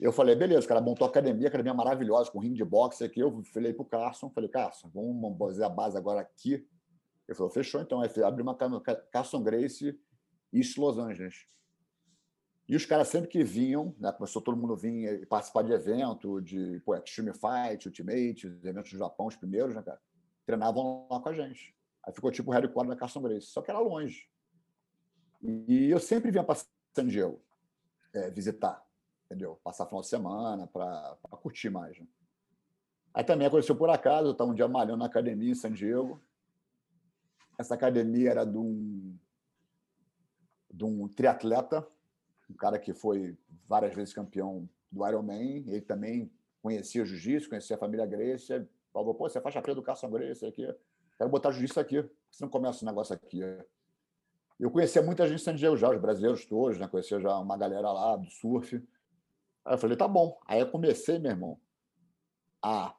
[0.00, 3.20] Eu falei, beleza, cara montou a academia, academia maravilhosa, com ringue de boxe aqui.
[3.20, 6.66] Eu falei pro Carson, falei, Carson, vamos fazer a base agora aqui.
[7.28, 8.00] Ele falou, fechou então.
[8.00, 8.56] Aí abri uma
[9.12, 10.00] Carson Grace
[10.52, 11.46] East Los Angeles.
[12.66, 16.80] E os caras sempre que vinham, né, começou todo mundo vir participar de evento, de
[16.84, 20.00] pô, Extreme Fight, Ultimate, eventos do Japão, os primeiros, né, cara?
[20.46, 21.74] Treinavam lá com a gente.
[22.06, 24.28] Aí ficou tipo o headquarter da Carson Grace, só que era longe.
[25.42, 26.60] E eu sempre vinha para
[26.94, 27.42] San Diego
[28.14, 28.84] é, visitar,
[29.30, 29.60] entendeu?
[29.62, 31.98] Passar final de semana para curtir mais.
[31.98, 32.06] Né?
[33.14, 36.20] Aí também aconteceu por acaso, eu estava um dia malhando na academia em San Diego.
[37.58, 39.16] Essa academia era de um,
[40.72, 41.86] de um triatleta
[42.50, 43.38] um cara que foi
[43.68, 49.28] várias vezes campeão do Ironman, ele também conhecia jiu-jitsu, conhecia a família Gracie, falou, pô,
[49.28, 50.66] você é faixa preta do Carson Gracie aqui,
[51.16, 53.40] quero botar jiu-jitsu aqui, você não começa esse negócio aqui.
[54.58, 56.88] Eu conhecia muita gente em San Diego já, os brasileiros todos, né?
[56.88, 58.82] conhecia já uma galera lá do surf.
[59.64, 60.38] Aí eu falei, tá bom.
[60.46, 61.60] Aí eu comecei, meu irmão,
[62.62, 62.94] a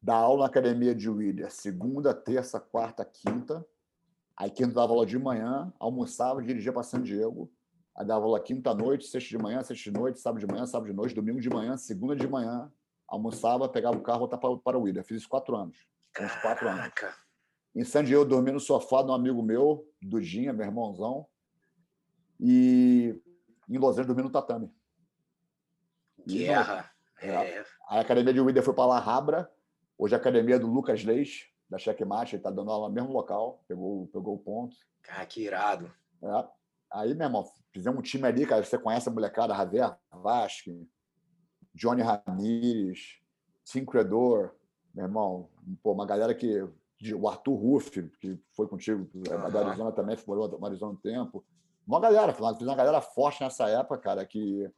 [0.00, 3.64] dar aula na academia de William, segunda, terça, quarta, quinta.
[4.36, 7.50] Aí quinta dava aula de manhã, almoçava, dirigia para San Diego.
[7.94, 10.96] Aí dava aula quinta-noite, sexta de manhã, sexta de noite, sábado de manhã, sábado de
[10.96, 12.70] noite, domingo de manhã, segunda de manhã.
[13.06, 15.02] Almoçava, pegava o carro, voltava para, para o William.
[15.02, 15.76] Fiz isso quatro anos.
[16.18, 16.90] Uns quatro anos.
[17.74, 21.26] Em San Diego, eu dormi no sofá de um amigo meu, Dudinha, meu irmãozão.
[22.40, 23.14] E
[23.68, 24.70] em Los Angeles, dormi no tatame.
[26.26, 26.90] Guerra.
[27.20, 27.64] É.
[27.88, 29.50] A academia de William foi para La Habra.
[29.96, 32.34] Hoje a academia do Lucas Leis, da Checkmate.
[32.34, 33.62] Ele está dando aula no mesmo local.
[33.68, 34.76] Pegou, pegou o ponto.
[35.02, 35.92] Cara, que irado.
[36.22, 36.48] É.
[36.90, 38.62] Aí, meu irmão, fizemos um time ali, cara.
[38.62, 40.88] Você conhece a molecada, Javier Vasque,
[41.74, 43.20] Johnny Ramírez,
[43.64, 44.54] Tim Credor,
[44.94, 45.48] meu irmão,
[45.82, 46.62] pô, uma galera que.
[47.16, 49.50] O Arthur Ruff, que foi contigo, uhum.
[49.50, 51.44] da Arizona também, ficou no Arizona um tempo.
[51.84, 54.70] Uma galera, fiz uma galera forte nessa época, cara, que.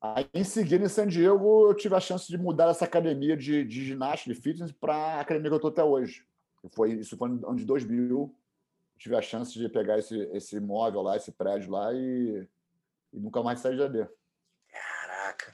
[0.00, 3.64] Aí, em seguida, em San Diego, eu tive a chance de mudar essa academia de,
[3.64, 6.24] de ginástica, de fitness, para a academia que eu estou até hoje.
[6.70, 8.34] Foi, isso foi no ano de 2000
[8.98, 12.46] tive a chance de pegar esse, esse imóvel lá, esse prédio lá e,
[13.12, 14.08] e nunca mais sair de AD.
[14.70, 15.52] Caraca!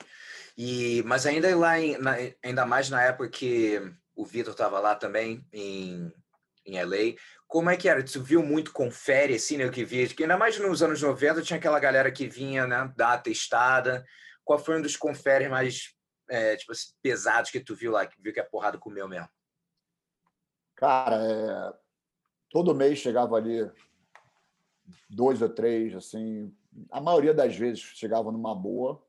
[0.57, 3.80] E, mas ainda lá, em, na, ainda mais na época que
[4.16, 6.11] o Vitor estava lá também, em,
[6.64, 8.02] em LA, como é que era?
[8.02, 10.09] Tu viu muito confere, assim, né, o que via?
[10.09, 14.04] Que ainda mais nos anos 90 tinha aquela galera que vinha, né, dar a testada.
[14.44, 15.94] Qual foi um dos conferes mais,
[16.28, 19.28] é, tipo assim, pesados que tu viu lá, que viu que a porrada comeu mesmo?
[20.76, 21.85] Cara, é
[22.54, 23.68] todo mês chegava ali
[25.11, 26.57] dois ou três, assim.
[26.88, 29.04] A maioria das vezes chegava numa boa,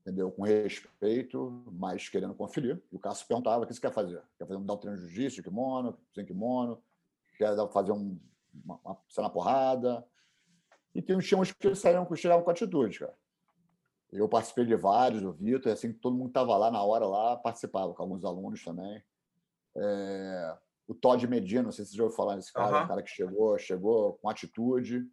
[0.00, 0.32] entendeu?
[0.32, 2.82] Com respeito, mas querendo conferir.
[2.90, 4.20] E o Cássio perguntava: o que você quer fazer?
[4.36, 6.82] Quer fazer um, dar um treino de jiu-jitsu, kimono, sem kimono?
[7.38, 8.18] Quer fazer um,
[8.52, 10.04] uma, uma cena porrada?
[10.92, 13.16] E tem uns que saíram, chegavam com atitude, cara.
[14.14, 17.92] Eu participei de vários, o Vitor, assim, todo mundo estava lá na hora, lá, participava,
[17.92, 19.02] com alguns alunos também.
[19.76, 22.84] É o Todd Medina, não sei se você já ouviu falar nesse cara, uhum.
[22.84, 25.08] um cara que chegou, chegou com atitude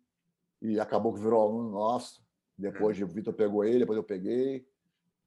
[0.62, 2.22] e acabou que virou aluno nosso.
[2.58, 3.06] Depois uhum.
[3.06, 4.68] o Vitor pegou ele, depois eu peguei.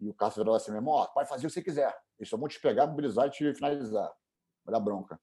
[0.00, 1.96] E o Cássio virou assim mesmo, ó, pode fazer o que você quiser.
[2.18, 4.12] Eles só vão te pegar, mobilizar e te finalizar.
[4.66, 5.18] Olha a bronca.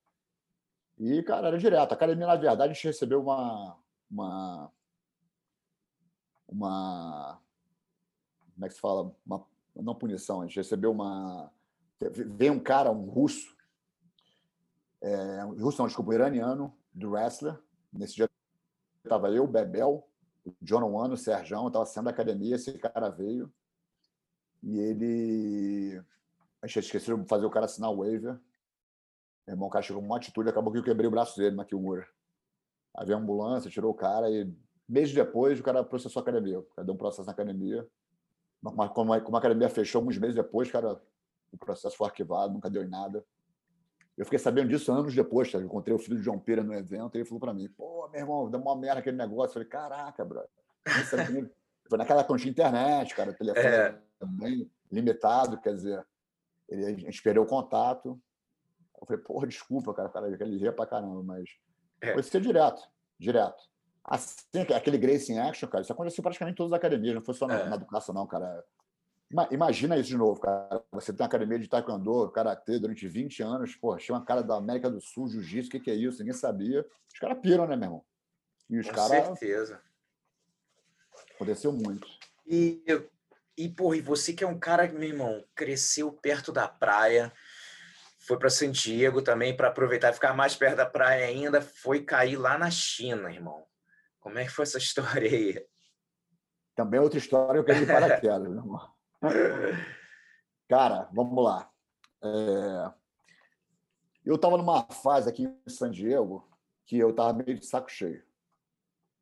[0.98, 1.92] E, cara, era direto.
[1.92, 3.78] A academia, na verdade, a gente recebeu uma.
[4.10, 4.72] Uma.
[6.48, 7.42] uma
[8.54, 9.12] como é que se fala?
[9.26, 9.46] Uma,
[9.76, 11.52] não punição, a gente recebeu uma.
[12.00, 13.56] Veio um cara, um russo,
[15.02, 17.60] é, russo não, desculpa, iraniano, do wrestler.
[17.94, 18.30] Nesse dia
[19.04, 20.08] estava eu, Bebel,
[20.46, 23.52] o John Wano, o Serjão, estava saindo da academia, esse cara veio
[24.64, 26.02] e ele...
[26.62, 28.40] A gente esqueceu de fazer o cara assinar o waiver.
[29.48, 31.56] Meu irmão, o cara chegou com uma atitude, acabou que eu quebrei o braço dele
[31.56, 32.08] na Kilmura.
[32.96, 34.54] Aí veio a ambulância, tirou o cara e
[34.88, 36.60] meses depois o cara processou a academia.
[36.60, 37.88] O cara deu um processo na academia.
[38.62, 41.02] Mas como a academia fechou alguns meses depois, cara,
[41.52, 43.26] o processo foi arquivado, nunca deu em nada.
[44.18, 45.64] Eu fiquei sabendo disso anos depois, cara.
[45.64, 48.08] Eu encontrei o filho de João Pera no evento e ele falou para mim: pô,
[48.10, 49.50] meu irmão, deu uma merda aquele negócio.
[49.50, 50.44] Eu falei: caraca, bro.
[51.90, 54.00] Foi naquela época internet, cara, telefone é.
[54.24, 56.06] bem limitado, quer dizer,
[56.70, 58.22] ele, a gente perdeu o contato.
[59.00, 61.50] Eu falei: porra, desculpa, cara, cara ele ria pra caramba, mas
[62.00, 62.14] é.
[62.14, 62.82] foi ser direto,
[63.20, 63.71] direto.
[64.04, 67.34] Assim, aquele Grace in Action, cara, isso aconteceu praticamente em todas as academias, não foi
[67.34, 67.70] só na, é.
[67.70, 68.64] na educação, não, cara.
[69.50, 70.84] Imagina isso de novo, cara.
[70.92, 74.56] Você tem uma academia de taekwondo, karatê durante 20 anos, pô, tinha uma cara da
[74.56, 76.20] América do Sul, jiu-jitsu, o que, que é isso?
[76.20, 76.86] Ninguém sabia.
[77.14, 78.06] Os caras piram, né, meu irmão?
[78.70, 79.26] E os Com cara...
[79.26, 79.82] certeza.
[81.36, 82.08] Aconteceu muito.
[82.46, 82.84] E,
[83.58, 87.32] e, porra, e você que é um cara, meu irmão, cresceu perto da praia,
[88.20, 92.04] foi para San Diego também para aproveitar e ficar mais perto da praia ainda, foi
[92.04, 93.66] cair lá na China, irmão.
[94.22, 95.68] Como é que foi essa história aí?
[96.76, 98.94] Também é outra história, eu quero ir para paraquedas, meu irmão.
[100.70, 101.70] Cara, vamos lá.
[102.24, 102.94] É...
[104.24, 106.48] Eu estava numa fase aqui em San Diego
[106.86, 108.24] que eu estava meio de saco cheio.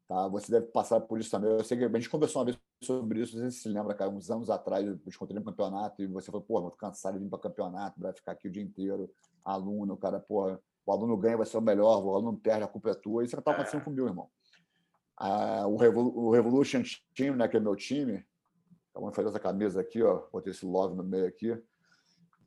[0.08, 0.28] Tá?
[0.28, 1.50] Você deve passar por isso também.
[1.50, 4.30] Eu sei que a gente conversou uma vez sobre isso, você se lembra, cara, uns
[4.30, 7.24] anos atrás, eu te encontrei no campeonato e você falou, pô, eu tô cansado de
[7.24, 9.12] vir para campeonato, para ficar aqui o dia inteiro,
[9.44, 12.92] aluno, cara, pô, o aluno ganha, vai ser o melhor, o aluno perde, a culpa
[12.92, 13.24] é tua.
[13.24, 14.30] Isso que estava acontecendo com o meu irmão.
[15.20, 16.82] Ah, o, Revol o Revolution
[17.14, 18.26] Team, né, que é meu time,
[19.00, 20.28] Vamos fazer essa camisa aqui, ó.
[20.32, 21.58] Botei esse love no meio aqui.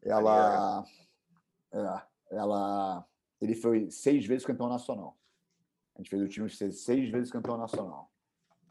[0.02, 0.84] Ela.
[1.72, 3.06] É, ela.
[3.40, 5.16] Ele foi seis vezes campeão nacional.
[5.94, 8.10] A gente fez o time ser seis vezes campeão nacional.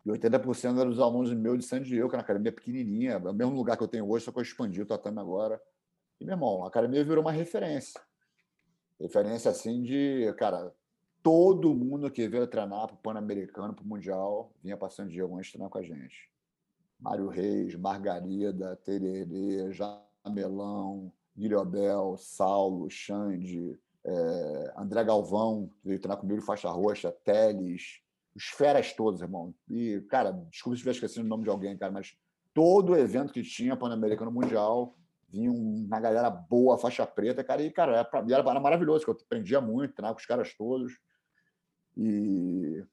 [0.06, 3.18] E 80% eram os alunos meus de San Diego, que é uma academia pequenininha, é
[3.18, 5.62] o mesmo lugar que eu tenho hoje, só que eu expandi o tatame agora.
[6.20, 8.02] E, meu irmão, a academia virou uma referência.
[9.00, 10.74] Referência, assim, de, cara,
[11.24, 15.70] todo mundo que veio treinar para o Pan-Americano, para o Mundial, vinha antes de treinar
[15.70, 16.30] com a gente.
[17.00, 26.70] Mário Reis, Margarida, Tererê, Jamelão, Guilherme Saulo, Xande, é, André Galvão, veio treinar comigo faixa
[26.70, 28.02] roxa, Teles,
[28.36, 29.54] os feras todos, irmão.
[29.70, 32.16] E, cara, desculpa se estiver esquecendo o nome de alguém, cara, mas
[32.54, 34.96] todo evento que tinha Pan-Americano Mundial
[35.30, 39.62] vinha uma galera boa, faixa preta, cara, e, cara, era, era maravilhoso, que eu aprendia
[39.62, 40.94] muito, treinava com os caras todos.
[41.98, 42.84] E,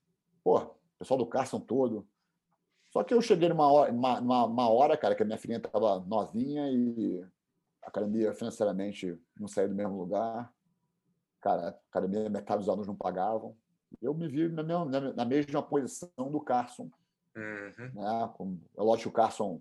[0.42, 2.07] pô, o pessoal do Carson todo.
[2.90, 6.01] Só que eu cheguei numa hora, numa, numa hora cara, que a minha filhinha estava
[6.01, 7.22] novinha e
[7.82, 10.53] a academia financeiramente não saía do mesmo lugar.
[11.40, 13.57] Cara, a academia, metade dos alunos não pagavam.
[14.03, 16.90] Eu me vi na mesma, na mesma posição do Carson.
[17.36, 17.92] Uhum.
[17.94, 18.30] Né?
[18.36, 19.61] Como, é lógico que o Carson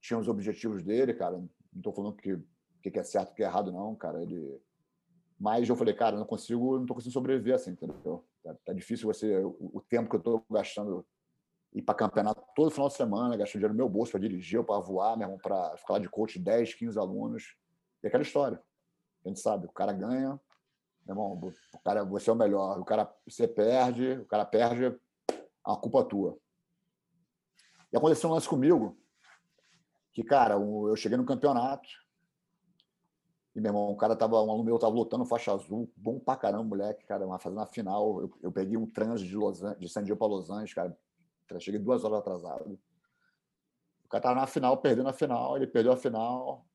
[0.00, 1.36] tinha os objetivos dele, cara.
[1.36, 2.40] Não estou falando que
[2.90, 4.20] que é certo, que é errado, não, cara.
[4.22, 4.60] Ele...
[5.38, 8.24] Mas eu falei, cara, não consigo, não tô conseguindo sobreviver assim, entendeu?
[8.42, 11.06] Tá, tá difícil você, o, tempo que eu estou gastando
[11.72, 14.80] ir para campeonato todo final de semana, gastando dinheiro no meu bolso para dirigir, para
[14.80, 17.56] voar, meu irmão, para ficar lá de coach 10, 15 alunos.
[18.02, 18.62] E aquela história.
[19.24, 20.40] A gente sabe, o cara ganha,
[21.06, 21.40] meu irmão,
[21.74, 22.80] o cara, você é o melhor.
[22.80, 24.98] O cara, você perde, o cara perde, é
[25.64, 26.36] uma culpa tua.
[27.92, 28.98] E aconteceu um lance comigo,
[30.12, 31.88] que, cara, eu cheguei no campeonato,
[33.54, 36.36] e, meu irmão, o cara tava, um aluno meu tava lutando faixa azul, bom pra
[36.36, 38.22] caramba, moleque, cara, fazendo a final.
[38.22, 40.96] Eu, eu peguei um trânsito de, Los Angeles, de San Diego para Los Angeles, cara,
[41.60, 42.80] Cheguei duas horas atrasado.
[44.04, 46.66] O cara tava na final, perdendo a final, ele perdeu a final.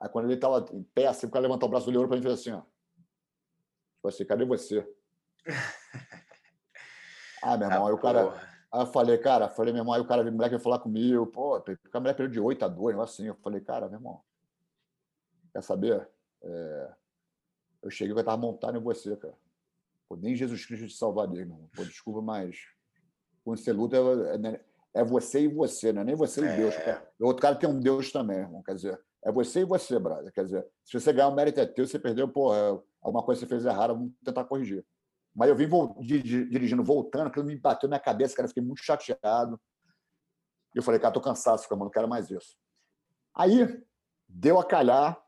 [0.00, 2.20] Aí quando ele tava em pé, assim, o cara levantou o braço, olhou para mim
[2.20, 2.60] e fez assim, ó.
[2.60, 4.86] Tipo assim, cadê você?
[7.42, 8.56] ah, meu irmão, aí o cara...
[8.72, 11.26] Aí eu falei, cara, falei, meu irmão, aí o cara, o moleque veio falar comigo,
[11.26, 13.26] pô, a mulher perdeu de 8 a 2, assim.
[13.26, 14.20] Eu falei, cara, meu irmão,
[15.56, 16.08] quer saber?
[16.42, 16.92] É...
[17.82, 19.34] Eu cheguei que eu tava montado em você, cara.
[20.08, 21.68] Pô, nem Jesus Cristo te salvaria, irmão.
[21.74, 22.56] Pô, desculpa, mas
[23.42, 26.56] quando você luta, é, é você e você, não é nem você e é.
[26.56, 26.74] Deus.
[27.18, 28.62] O outro cara tem um Deus também, irmão.
[28.62, 30.32] Quer dizer, é você e você, brother.
[30.32, 33.40] Quer dizer, se você ganhar o mérito é teu, você perdeu, pô, é, alguma coisa
[33.40, 34.84] que você fez errada, vamos tentar corrigir.
[35.34, 35.68] Mas eu vim
[36.00, 39.60] dirigindo, voltando, aquilo me bateu na cabeça, cara, fiquei muito chateado.
[40.74, 42.56] E eu falei, cara, tô cansado, mano, não quero mais isso.
[43.34, 43.82] Aí,
[44.28, 45.22] deu a calhar,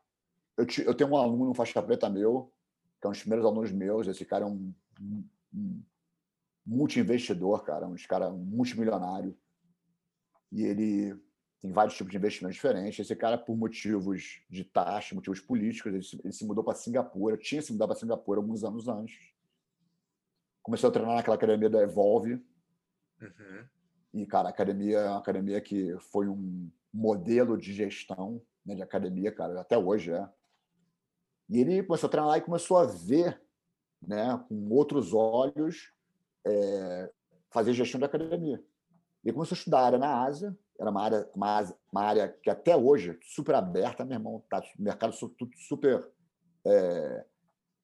[0.59, 2.51] eu, te, eu tenho um aluno, um faixa preta meu,
[2.99, 5.81] que é um dos primeiros alunos meus, esse cara é um, um
[6.65, 9.37] multi-investidor, cara, um cara multimilionário.
[10.51, 11.15] E ele
[11.61, 12.99] tem vários tipos de investimentos diferentes.
[12.99, 17.37] Esse cara, por motivos de taxa, motivos políticos, ele se, ele se mudou para Singapura,
[17.37, 19.33] tinha se mudado para Singapura alguns anos antes.
[20.61, 22.33] Começou a treinar naquela academia da Evolve.
[23.21, 23.65] Uhum.
[24.13, 28.81] E, cara, a academia é uma academia que foi um modelo de gestão né, de
[28.81, 30.29] academia, cara, até hoje é.
[31.49, 33.41] E ele começou a treinar lá e começou a ver
[34.01, 35.91] né, com outros olhos
[36.45, 37.11] é,
[37.49, 38.63] fazer gestão da academia.
[39.23, 42.49] Ele começou a estudar a área na Ásia, era uma área, uma, uma área que
[42.49, 46.09] até hoje super aberta, meu irmão, tá mercado super
[46.65, 47.25] é,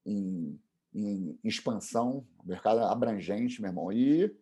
[0.06, 0.58] em,
[0.94, 3.92] em, expansão, mercado abrangente, meu irmão.
[3.92, 4.34] E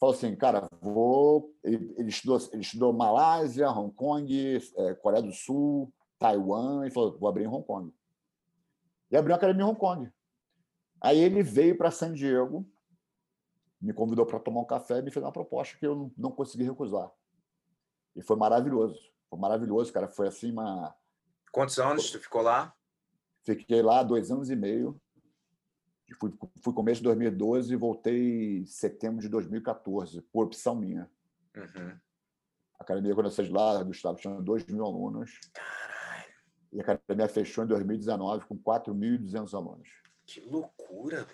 [0.00, 1.54] falou assim, cara, vou.
[1.62, 7.18] Ele, ele, estudou, ele estudou Malásia, Hong Kong, é, Coreia do Sul, Taiwan, e falou,
[7.18, 7.92] vou abrir em Hong Kong.
[9.10, 10.10] E abriu uma academia em Hong Kong.
[11.00, 12.66] Aí ele veio para San Diego,
[13.80, 16.64] me convidou para tomar um café e me fez uma proposta que eu não consegui
[16.64, 17.10] recusar.
[18.16, 19.12] E foi maravilhoso.
[19.28, 20.08] Foi maravilhoso, cara.
[20.08, 20.94] Foi assim uma.
[21.52, 22.74] Quantos anos tu ficou lá?
[23.42, 24.98] Fiquei lá dois anos e meio.
[26.18, 26.32] Fui,
[26.62, 31.10] fui começo de 2012 e voltei em setembro de 2014, por opção minha.
[31.56, 31.98] Uhum.
[32.78, 35.40] A academia, quando eu saí de lá, Gustavo, tinha 2 mil alunos.
[36.74, 39.88] E a academia fechou em 2019 com 4.200 alunos.
[40.26, 41.24] Que loucura,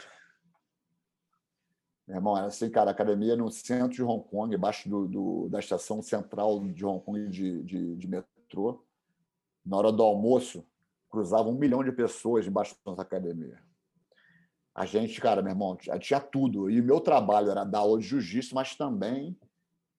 [2.06, 5.58] Meu irmão, era assim, cara, academia no centro de Hong Kong, embaixo do, do, da
[5.58, 8.84] estação central de Hong Kong de, de, de metrô.
[9.64, 10.66] Na hora do almoço,
[11.08, 13.58] cruzava um milhão de pessoas debaixo da nossa academia.
[14.74, 16.68] A gente, cara, meu irmão, tinha tudo.
[16.68, 19.38] E o meu trabalho era dar aula de jiu-jitsu, mas também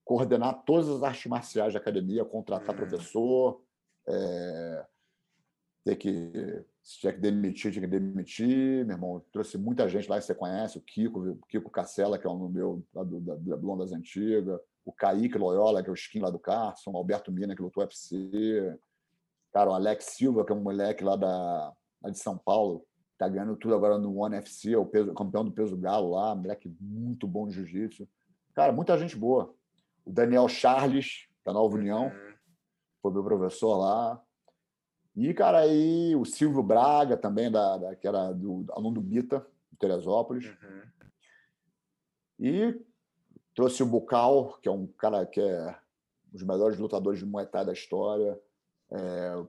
[0.04, 2.78] coordenar todas as artes marciais da academia, contratar hum.
[2.78, 3.60] professor,
[4.06, 4.86] é,
[5.84, 8.84] ter que se tiver que demitir, tinha que demitir.
[8.84, 12.26] Meu irmão, trouxe muita gente lá que você conhece, o Kiko, o Kiko Cacela, que
[12.26, 15.94] é um meu lá do, da, da Blondas Antigas, o Kaique Loyola, que é o
[15.94, 18.76] skin lá do Carson, o Alberto Mina, que lutou UFC,
[19.52, 21.72] cara, o Alex Silva, que é um moleque lá, da,
[22.02, 22.84] lá de São Paulo,
[23.16, 26.34] tá ganhando tudo agora no One FC, é o peso, campeão do peso galo lá,
[26.34, 28.08] moleque muito bom de jiu-jitsu.
[28.54, 29.54] Cara, muita gente boa.
[30.04, 32.34] O Daniel Charles, da Nova União, uhum.
[33.00, 34.20] foi meu professor lá.
[35.14, 39.46] E, cara, aí o Silvio Braga também, da, da que era do, aluno do Bita,
[39.70, 40.46] de Teresópolis.
[40.46, 40.82] Uhum.
[42.40, 42.80] E
[43.54, 45.76] trouxe o Bucal, que é um cara que é
[46.28, 48.40] um dos melhores lutadores de Muay Thai da história.
[48.90, 49.44] É,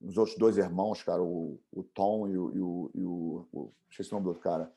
[0.00, 3.72] os outros dois irmãos, cara, o, o Tom e o, e o, e o, o
[3.90, 4.72] Esqueci o nome do outro cara.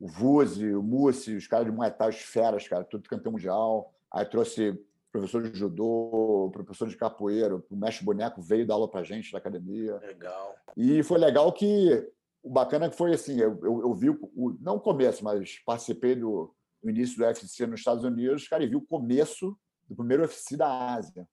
[0.00, 3.94] O Vuzi, o Mussi, os caras de Muay Thai, os feras, cara, tudo campeão mundial.
[4.10, 4.82] Aí trouxe
[5.14, 9.38] professor de judô, professor de capoeira, o mestre boneco veio dar aula para gente na
[9.38, 9.96] academia.
[9.98, 10.56] Legal.
[10.76, 12.04] E foi legal que
[12.42, 16.16] o bacana que foi assim, eu, eu, eu vi o, não o começo, mas participei
[16.16, 16.52] do,
[16.82, 19.56] do início do UFC nos Estados Unidos, cara, e vi o começo
[19.88, 21.28] do primeiro UFC da Ásia,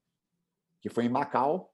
[0.79, 1.73] que foi em Macau,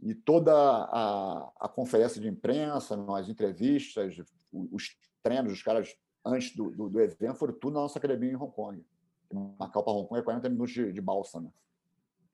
[0.00, 4.16] e toda a, a conferência de imprensa, as entrevistas,
[4.50, 5.94] os treinos dos caras
[6.24, 8.82] antes do, do, do evento foram tudo na nossa academia em Hong Kong.
[9.32, 11.50] Macau para Hong Kong é 40 minutos de, de balsa, né?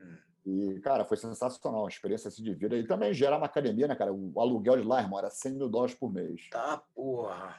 [0.00, 0.16] Hum.
[0.46, 2.76] E, cara, foi sensacional, uma experiência assim de vida.
[2.76, 4.12] E também gera uma academia, né, cara?
[4.12, 6.48] O aluguel de lá, irmão, era 100 mil dólares por mês.
[6.50, 7.56] Tá, porra!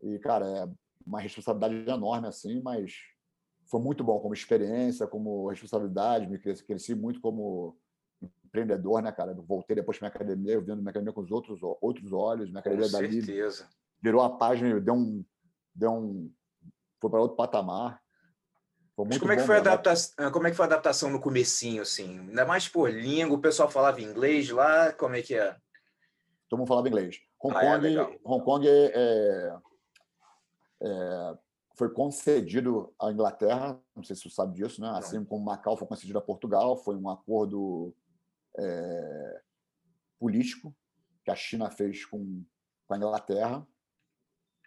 [0.00, 0.68] E, cara, é
[1.06, 2.94] uma responsabilidade enorme, assim, mas
[3.66, 6.28] foi muito bom como experiência, como responsabilidade.
[6.28, 7.76] Me cresci, cresci muito como
[8.44, 9.34] empreendedor, né, cara?
[9.34, 12.50] Voltei depois para minha academia, vendo minha academia com os outros, outros olhos.
[12.50, 13.68] Minha academia com dali certeza.
[14.00, 15.24] virou a página, deu um,
[15.74, 16.32] deu um,
[17.00, 18.02] foi para outro patamar.
[18.98, 21.20] Mas como é, que foi a adaptação, ah, como é que foi a adaptação no
[21.20, 22.20] comecinho, assim?
[22.20, 25.56] Ainda mais, por língua, o pessoal falava inglês lá, como é que é?
[26.48, 27.18] Todo mundo falava inglês.
[27.42, 27.74] Hong ah, é?
[27.74, 29.52] Kong, é Hong Kong é,
[30.82, 31.38] é,
[31.74, 34.90] foi concedido à Inglaterra, não sei se você sabe disso, né?
[34.94, 35.24] assim não.
[35.24, 37.94] como Macau foi concedido a Portugal, foi um acordo
[38.58, 39.40] é,
[40.18, 40.74] político
[41.24, 42.44] que a China fez com,
[42.86, 43.66] com a Inglaterra.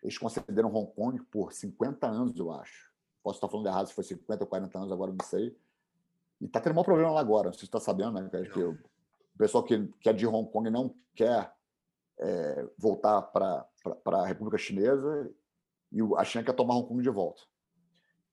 [0.01, 2.94] Eles concederam Hong Kong por 50 anos, eu acho.
[3.25, 5.57] Posso estar falando errado se foi 50 ou 40 anos, agora não sei.
[6.39, 8.29] E está tendo um maior problema lá agora, você está sabendo, né?
[8.53, 8.77] Que o
[9.35, 11.51] pessoal que, que é de Hong Kong não quer
[12.19, 13.67] é, voltar para
[14.05, 15.33] a República Chinesa
[15.91, 17.41] e a China quer tomar Hong Kong de volta.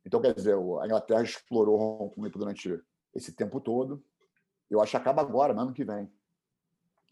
[0.05, 2.79] Então, quer dizer, a Inglaterra explorou Hong Kong durante
[3.15, 4.05] esse tempo todo.
[4.69, 6.03] Eu acho que acaba agora, no ano que vem.
[6.03, 6.11] Não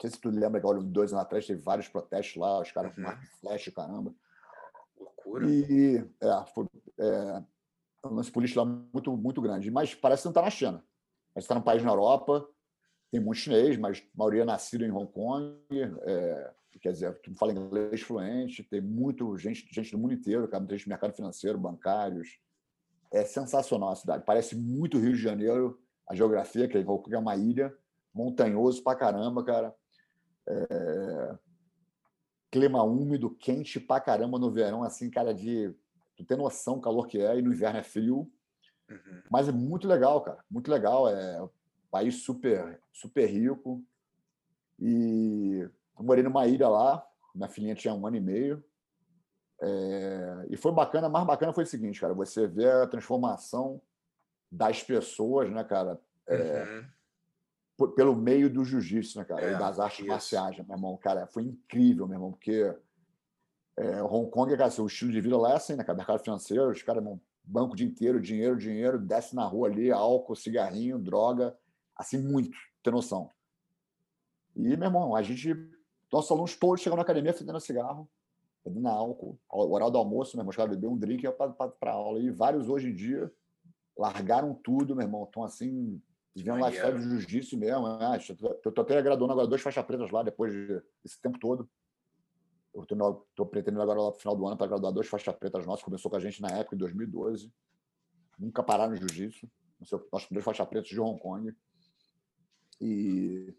[0.03, 2.95] sei se tu lembra que, olha, dois anos atrás teve vários protestos lá, os caras
[2.95, 3.17] com uhum.
[3.41, 4.15] flash, caramba.
[4.99, 5.49] Loucura.
[5.49, 6.69] E é, foi,
[6.99, 7.43] é
[8.05, 9.71] um lance político lá muito, muito grande.
[9.71, 10.85] Mas parece que não está na China.
[11.33, 12.47] Parece que está num país na Europa,
[13.11, 15.57] tem muito chinês, mas a maioria é nascido em Hong Kong.
[16.03, 20.65] É, quer dizer, tu fala inglês fluente, tem muito gente, gente do mundo inteiro, cara,
[20.71, 22.39] gente do mercado financeiro, bancários.
[23.13, 24.25] É sensacional a cidade.
[24.25, 27.77] Parece muito Rio de Janeiro, a geografia, que é uma ilha,
[28.15, 29.75] montanhoso pra caramba, cara.
[30.49, 31.39] É...
[32.51, 35.75] Clima úmido, quente pra caramba no verão, assim, cara, de
[36.25, 38.31] tu tem noção do calor que é, e no inverno é frio.
[38.89, 39.23] Uhum.
[39.31, 40.45] Mas é muito legal, cara.
[40.51, 41.09] Muito legal.
[41.09, 41.51] É um
[41.91, 43.85] país super, super rico.
[44.79, 45.69] E
[45.99, 47.07] eu morei numa ilha lá.
[47.35, 48.65] Minha filhinha tinha um ano e meio.
[49.63, 50.47] É...
[50.51, 51.09] E foi bacana.
[51.09, 52.15] Mais bacana foi o seguinte, cara.
[52.15, 53.81] Você vê a transformação
[54.51, 56.01] das pessoas, né, cara?
[56.31, 56.85] é,
[57.79, 57.91] uhum.
[57.93, 59.43] pelo meio do jiu-jitsu, né, cara?
[59.43, 60.09] É, e das artes isso.
[60.09, 60.97] marciais, né, meu irmão.
[60.97, 62.75] Cara, foi incrível, meu irmão, porque
[63.81, 65.85] é, Hong Kong, cara, assim, o estilo de vida lá é assim, né?
[65.89, 67.03] Mercado financeiro, os caras,
[67.43, 71.57] banco o dia inteiro, dinheiro, dinheiro, desce na rua ali, álcool, cigarrinho, droga,
[71.97, 73.31] assim, muito, tem noção.
[74.55, 75.55] E, meu irmão, a gente,
[76.13, 78.09] nossos alunos todos chegam na academia fedendo cigarro,
[78.63, 81.93] fedendo álcool, o horário do almoço, meu irmão, os caras beberam um drink e para
[81.93, 82.19] aula.
[82.21, 83.33] E vários hoje em dia
[83.97, 86.01] largaram tudo, meu irmão, estão assim,
[86.35, 87.99] vivendo lifestyle de jiu-jitsu mesmo.
[87.99, 88.19] Né?
[88.65, 90.53] Eu tô até graduando agora dois faixas pretas lá, depois
[91.03, 91.69] desse tempo todo.
[92.73, 95.85] Eu estou pretendendo agora lá para final do ano para graduar dois faixas pretas nossos.
[95.85, 97.53] Começou com a gente na época, em 2012.
[98.39, 99.51] Nunca pararam no jiu-jitsu.
[100.13, 101.53] Nós dois faixas pretas de Hong Kong.
[102.81, 103.55] E,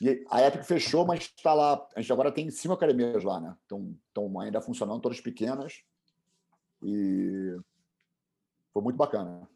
[0.00, 1.86] e a Epic fechou, mas está lá.
[1.96, 3.56] A gente agora tem cinco academias lá, né?
[3.62, 5.82] Estão ainda funcionando, todas pequenas.
[6.82, 7.56] E
[8.72, 9.48] foi muito bacana.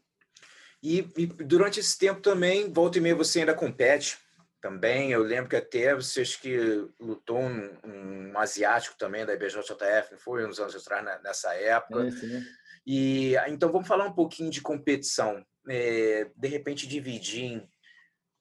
[0.82, 4.18] E, e, durante esse tempo também, volta e meia, você ainda compete
[4.66, 5.12] também.
[5.12, 6.58] Eu lembro que até você acho que
[6.98, 12.08] lutou um, um asiático também da IBJJF, foi uns anos atrás nessa época.
[12.84, 15.44] E então vamos falar um pouquinho de competição.
[15.68, 17.68] É, de repente dividir em,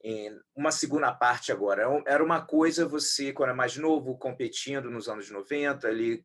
[0.02, 1.82] em, uma segunda parte agora.
[1.82, 6.24] É era uma coisa você, quando era mais novo, competindo nos anos 90, ali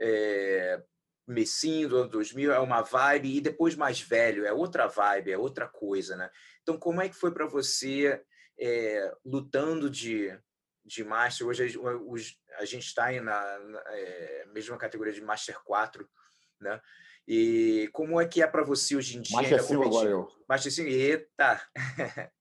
[0.00, 0.80] é,
[1.26, 5.38] mecinho do ano 2000, é uma vibe, e depois mais velho, é outra vibe, é
[5.38, 6.30] outra coisa, né?
[6.62, 8.20] Então, como é que foi para você
[8.58, 10.38] é, lutando de,
[10.84, 11.46] de Master?
[11.46, 16.08] Hoje a, a gente está na, na é, mesma categoria de Master 4,
[16.60, 16.80] né?
[17.28, 19.36] E como é que é para você hoje em dia?
[19.36, 20.28] Master 5 agora eu.
[20.48, 21.68] Master 5, eita!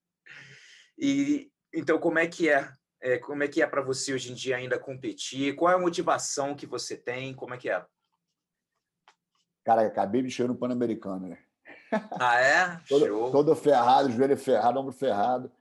[0.97, 2.72] e, então, como é que é?
[3.01, 5.55] é como é que é para você hoje em dia ainda competir?
[5.55, 7.34] Qual é a motivação que você tem?
[7.34, 7.84] Como é que é?
[9.66, 11.39] Cara, acabei de chegar no Pan-Americano, né?
[12.20, 12.82] Ah, é?
[12.88, 15.51] todo, todo, ferrado, joelho ferrado, ombro ferrado.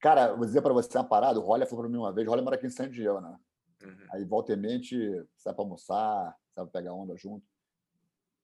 [0.00, 2.30] Cara, vou dizer para você uma parada, o Roller falou para mim uma vez, o
[2.30, 3.36] Roller mora aqui em San Diego, né?
[3.82, 4.06] Uhum.
[4.12, 4.96] Aí volta e mente,
[5.36, 7.44] sai para almoçar, sai para pegar onda junto.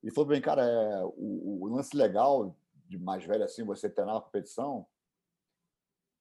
[0.03, 2.57] E falou bem, cara, é, o, o, lance legal
[2.89, 4.87] de mais velho assim, você treinar na competição,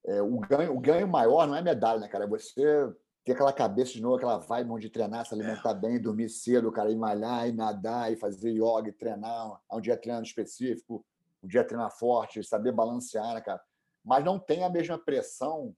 [0.06, 2.24] é, o, ganho, o ganho maior não é medalha, né, cara?
[2.24, 5.74] É você ter aquela cabeça de novo, aquela vibe de treinar, se alimentar é.
[5.74, 10.26] bem, dormir cedo, cara, ir malhar, ir nadar, e fazer yoga, treinar, um dia treinando
[10.26, 11.04] específico,
[11.42, 13.60] um dia treinar forte, saber balancear, né, cara?
[14.04, 15.74] Mas não tem a mesma pressão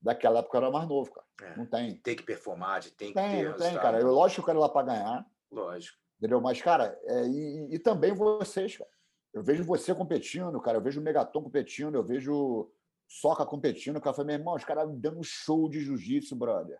[0.00, 1.26] daquela época que eu era mais novo, cara.
[1.42, 1.56] É.
[1.56, 1.96] Não tem.
[1.98, 3.48] Tem que performar, tem, tem que ter.
[3.48, 4.00] Não tem, cara.
[4.00, 5.26] Eu, lógico que eu quero ir lá para ganhar.
[5.50, 5.96] Lógico.
[6.18, 6.40] Entendeu?
[6.40, 8.90] Mas, cara, é, e, e, também vocês, cara.
[9.32, 10.78] Eu vejo você competindo, cara.
[10.78, 12.70] Eu vejo o Megaton competindo, eu vejo
[13.06, 14.10] Soca competindo, cara.
[14.10, 16.78] Eu falei, meu irmão, os caras dando show de jiu-jitsu, brother.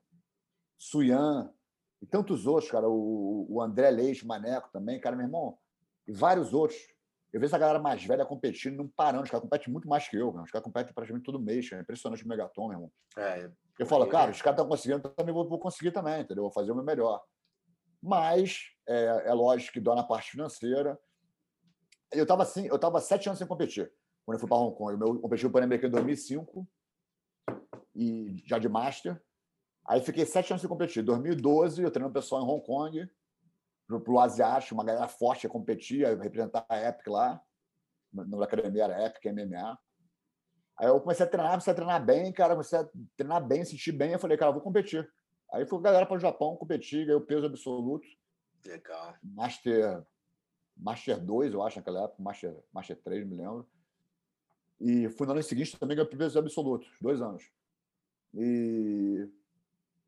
[0.76, 1.52] Suyan
[2.02, 2.88] e tantos outros, cara.
[2.88, 5.56] O, o André Leite, Maneco também, cara, meu irmão.
[6.06, 6.78] E vários outros.
[7.32, 9.24] Eu vejo essa galera mais velha competindo, não parando.
[9.24, 10.44] Os caras competem muito mais que eu, cara.
[10.44, 11.80] Os caras competem praticamente todo mês, cara.
[11.80, 12.92] É impressionante o Megaton, meu irmão.
[13.18, 16.44] É, eu falo, cara, os caras estão conseguindo, eu também vou, vou, conseguir também, entendeu?
[16.44, 17.22] Vou fazer o meu melhor.
[18.02, 20.98] Mas é, é lógico que dói na parte financeira.
[22.10, 23.92] Eu estava assim, eu estava sete anos sem competir
[24.24, 24.92] quando eu fui para Hong Kong.
[24.92, 26.68] Eu, meu, competi no Pan-Americano em 2005,
[27.94, 29.20] e já de Master.
[29.86, 31.02] Aí fiquei sete anos sem competir.
[31.02, 33.10] Em 2012, eu treinando pessoal em Hong Kong,
[33.88, 37.40] para o Asiático, uma galera forte a competir, a representar a Epic lá.
[38.12, 39.78] No academia era Epic, MMA.
[40.76, 43.92] Aí eu comecei a treinar, comecei a treinar bem, cara, comecei a treinar bem, sentir
[43.92, 44.12] bem.
[44.12, 45.10] Eu falei, cara, eu vou competir.
[45.52, 48.06] Aí fui com a galera para o Japão competir, ganhei o peso absoluto.
[48.64, 49.14] Legal.
[49.22, 50.06] Master,
[50.76, 53.66] Master 2, eu acho, naquela época, Master, Master 3, me lembro.
[54.80, 57.50] E fui no ano seguinte também ganhei peso absoluto, dois anos.
[58.34, 59.28] E...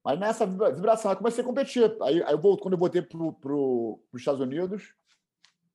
[0.05, 1.84] Mas nessa vibração, eu comecei a competir.
[2.03, 4.94] Aí, aí eu volto, quando eu voltei para pro, os Estados Unidos,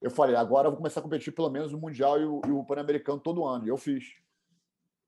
[0.01, 2.65] eu falei, agora eu vou começar a competir pelo menos o Mundial e o, o
[2.65, 3.65] Pan-Americano todo ano.
[3.65, 4.03] E eu fiz.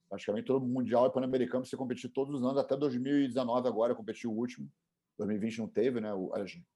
[0.10, 4.28] Praticamente todo Mundial e Pan-Americano você competir todos os anos, até 2019 agora, eu competi
[4.28, 4.72] o último.
[5.18, 6.10] 2020 não teve, né?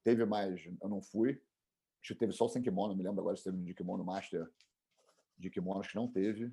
[0.02, 1.40] Teve, mas eu não fui.
[2.02, 4.48] Acho que teve só o sem kimono, me lembro agora se teve de kimono master
[5.38, 6.52] de kimono, acho que não teve.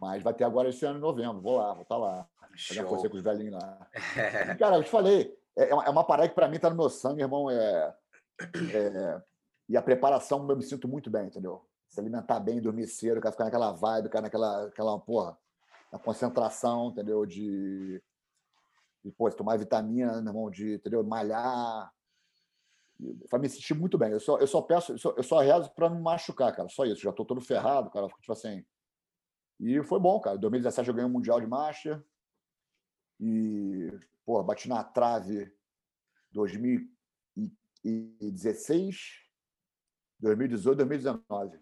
[0.00, 1.42] Mas vai ter agora esse ano em novembro.
[1.42, 2.28] Vou lá, vou estar tá lá.
[2.68, 3.86] Fazer você com os velhinhos lá.
[4.54, 6.76] E, cara, eu te falei, é, é, é uma parada que para mim está no
[6.76, 7.50] meu sangue, irmão.
[7.50, 7.94] É,
[8.40, 9.22] é,
[9.68, 11.64] e a preparação eu me sinto muito bem, entendeu?
[11.88, 15.36] Se alimentar bem, dormir cedo, ficar naquela vibe, ficar naquela, aquela, porra,
[15.92, 17.26] na concentração, entendeu?
[17.26, 18.02] De,
[19.04, 21.04] de pô, tomar vitamina, irmão, de, entendeu?
[21.04, 21.92] Malhar.
[23.28, 24.12] Para me sentir muito bem.
[24.12, 26.68] Eu só, eu só peço, eu só, eu só rezo para não machucar, cara.
[26.68, 27.02] Só isso.
[27.02, 28.06] Já estou todo ferrado, cara.
[28.08, 28.64] Tipo assim,
[29.60, 30.36] e foi bom, cara.
[30.36, 32.02] Em 2017 eu ganhei o um Mundial de Marcha.
[33.20, 33.90] E,
[34.24, 35.54] pô, bati na trave
[36.32, 39.20] 2016,
[40.18, 41.60] 2018, 2019.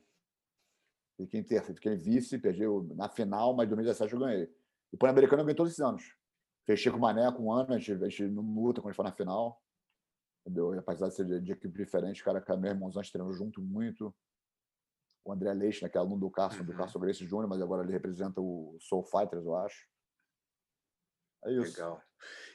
[1.17, 2.63] Fiquei em terceiro, fiquei vice, perdi
[2.95, 4.45] na final, mas em 2017 eu ganhei.
[4.93, 6.17] E o Pan-Americano eu ganhei todos esses anos.
[6.65, 8.93] Fechei com o Mané, com o Ana, a gente, a gente não luta quando a
[8.93, 9.61] gente foi na final.
[10.47, 10.77] Entendeu?
[10.77, 14.15] E apesar de ser de, de equipe diferente, cara, irmãozão, a gente treinou junto muito.
[15.25, 16.67] O André Leite, né, que é aluno do Carson, uhum.
[16.67, 19.87] do Carson Grace Júnior, mas agora ele representa o Soul Fighters, eu acho.
[21.45, 21.77] É isso.
[21.77, 22.03] Legal.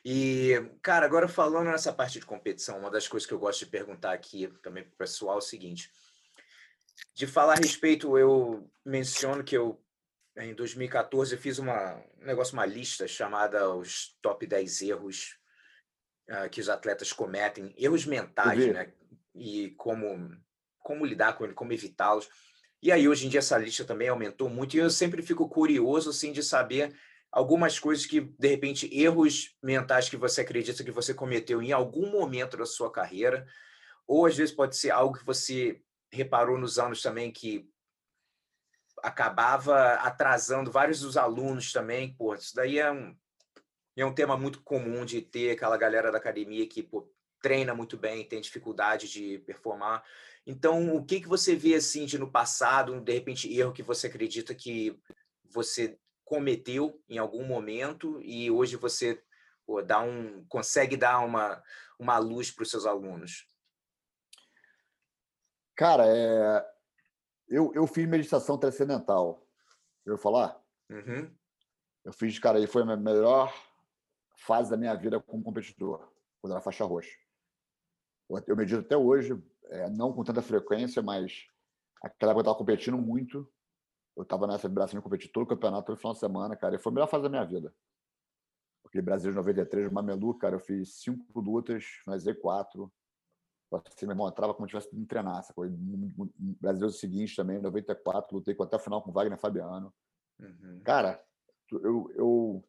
[0.03, 3.71] E, cara, agora falando nessa parte de competição, uma das coisas que eu gosto de
[3.71, 5.89] perguntar aqui também para o pessoal é o seguinte:
[7.15, 9.81] de falar a respeito, eu menciono que eu,
[10.37, 15.37] em 2014, fiz uma, um negócio, uma lista chamada os top 10 erros
[16.29, 18.93] uh, que os atletas cometem, erros mentais, né?
[19.33, 20.29] E como,
[20.79, 22.29] como lidar com ele, como evitá-los.
[22.83, 26.09] E aí, hoje em dia, essa lista também aumentou muito, e eu sempre fico curioso,
[26.09, 26.93] assim, de saber
[27.31, 32.11] algumas coisas que, de repente, erros mentais que você acredita que você cometeu em algum
[32.11, 33.47] momento da sua carreira,
[34.05, 35.81] ou às vezes pode ser algo que você
[36.11, 37.65] reparou nos anos também que
[39.01, 42.13] acabava atrasando vários dos alunos também.
[42.13, 43.15] Pô, isso daí é um,
[43.95, 47.09] é um tema muito comum de ter aquela galera da academia que pô,
[47.41, 50.03] treina muito bem, tem dificuldade de performar.
[50.45, 54.07] Então, o que, que você vê assim de no passado, de repente, erro que você
[54.07, 54.99] acredita que
[55.45, 59.21] você cometeu em algum momento e hoje você
[59.65, 61.61] pô, dá um, consegue dar uma,
[61.97, 63.47] uma luz para os seus alunos?
[65.75, 66.65] Cara, é...
[67.47, 69.47] eu, eu fiz meditação transcendental.
[70.05, 70.61] Eu falar?
[70.89, 71.33] Uhum.
[72.03, 73.53] Eu fiz, cara, e foi a melhor
[74.35, 77.17] fase da minha vida como competidor, quando era faixa roxa.
[78.47, 81.45] Eu medito até hoje, é, não com tanta frequência, mas
[82.01, 83.49] aquela época eu estava competindo muito.
[84.15, 86.75] Eu estava nessa Brasil competindo todo o campeonato todo final de semana, cara.
[86.75, 87.73] E foi a melhor fase da minha vida.
[88.85, 92.93] Aquele Brasil de 93, Mamelu, cara, eu fiz cinco lutas, finalizei quatro.
[93.73, 95.39] Assim, meu irmão, entrava como se tivesse que treinar.
[95.39, 95.75] Essa coisa.
[96.61, 99.91] Brasil seguinte também, 94, lutei até a final com Wagner Fabiano.
[100.39, 100.81] Uhum.
[100.83, 101.23] Cara,
[101.71, 102.63] eu, eu.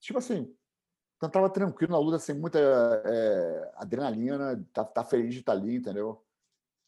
[0.00, 0.54] Tipo assim,
[1.18, 5.76] tava tranquilo na luta, sem muita é, adrenalina, tá, tá feliz de estar tá ali,
[5.76, 6.24] entendeu?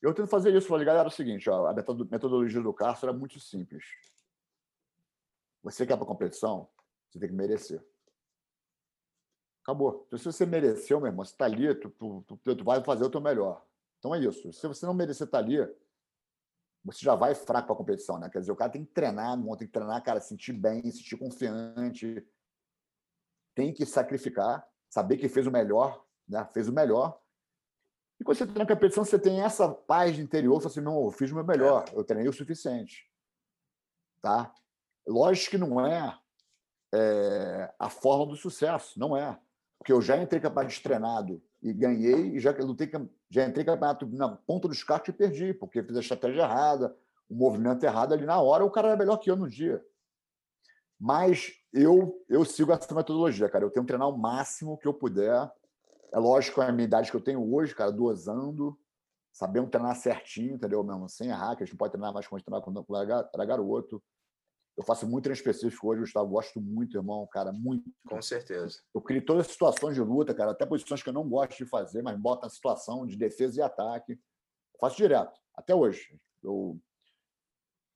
[0.01, 0.69] Eu tento fazer isso.
[0.69, 3.85] Falei, galera, é o seguinte, ó, a metodologia do Castro é muito simples.
[5.63, 6.69] Você quer para competição,
[7.09, 7.85] você tem que merecer.
[9.63, 10.05] Acabou.
[10.07, 13.05] Então, se você mereceu, meu irmão, você está ali, tu, tu, tu, tu, vai fazer
[13.05, 13.65] o teu melhor.
[13.99, 14.53] Então é isso.
[14.53, 15.59] Se você não merecer estar tá ali,
[16.83, 18.31] você já vai fraco para a competição, né?
[18.31, 22.27] Quer dizer, o cara tem que treinar, tem que treinar, cara, sentir bem, sentir confiante,
[23.61, 26.47] tem que sacrificar, saber que fez o melhor, né?
[26.53, 27.21] Fez o melhor
[28.21, 31.05] e quando você está na competição, você tem essa paz de interior, você assim, não,
[31.05, 33.11] eu fiz o meu melhor, eu treinei o suficiente.
[34.21, 34.53] Tá?
[35.07, 36.19] Lógico que não é,
[36.93, 39.41] é a forma do sucesso, não é.
[39.79, 42.91] Porque eu já entrei campeonato treinado e ganhei, e já lutei,
[43.31, 46.95] já entrei campeonato na ponta dos carros e perdi, porque fiz a estratégia errada,
[47.27, 49.83] o movimento errado ali na hora, o cara era melhor que eu no dia.
[50.99, 53.65] Mas eu, eu sigo essa metodologia, cara.
[53.65, 55.51] Eu tenho que treinar o máximo que eu puder
[56.13, 58.79] é lógico, a minha idade que eu tenho hoje, cara, dosando,
[59.33, 60.83] sabendo treinar certinho, entendeu?
[60.83, 64.03] Mesmo sem errar, que a gente não pode treinar mais gente treinava quando era garoto.
[64.77, 66.31] Eu faço muito treino específico hoje, Gustavo.
[66.31, 67.91] Gosto muito, irmão, cara, muito.
[68.09, 68.81] Com certeza.
[68.95, 71.67] Eu crio todas as situações de luta, cara, até posições que eu não gosto de
[71.67, 74.13] fazer, mas bota na situação de defesa e ataque.
[74.13, 76.19] Eu faço direto, até hoje.
[76.43, 76.81] Eu,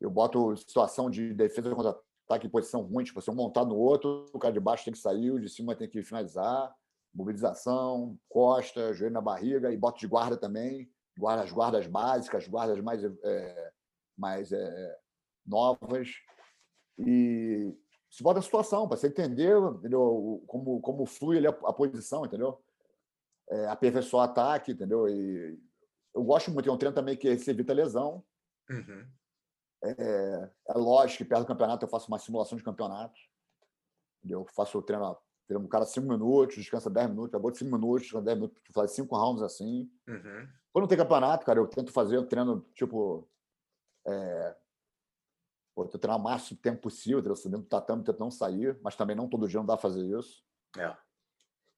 [0.01, 3.77] eu boto situação de defesa contra ataque em posição ruim, tipo, se eu montar no
[3.77, 6.75] outro, o cara de baixo tem que sair, o de cima tem que finalizar
[7.15, 12.49] mobilização, costa, joelho na barriga e bota de guarda também, guarda, as guardas básicas, as
[12.49, 13.73] guardas mais, é,
[14.19, 14.99] mais é,
[15.47, 16.11] novas.
[16.99, 17.73] E
[18.11, 20.43] se bota a situação, para você entender entendeu?
[20.47, 22.61] Como, como flui ali a, a posição, entendeu?
[23.49, 25.09] É, aperfeiçoar ataque, entendeu?
[25.09, 25.59] E
[26.15, 28.25] eu gosto muito, é um treino também que evita lesão.
[28.69, 29.07] Uhum.
[29.85, 33.19] É, é lógico que perto do campeonato eu faço uma simulação de campeonato.
[34.29, 35.17] Eu faço o treino
[35.47, 38.63] Treina um cara 5 minutos, descansa 10 minutos, acabou de 5 minutos, descansa 10 minutos,
[38.73, 39.91] faz 5 rounds assim.
[40.09, 40.49] Uhum.
[40.73, 43.29] Quando tem campeonato, cara, eu tento fazer, eu treino, tipo.
[44.07, 44.57] É,
[45.75, 48.97] pô, eu treino o máximo tempo possível, treino dentro do tatame, tento não sair, mas
[48.97, 50.43] também não todo dia não dá pra fazer isso.
[50.79, 50.97] É.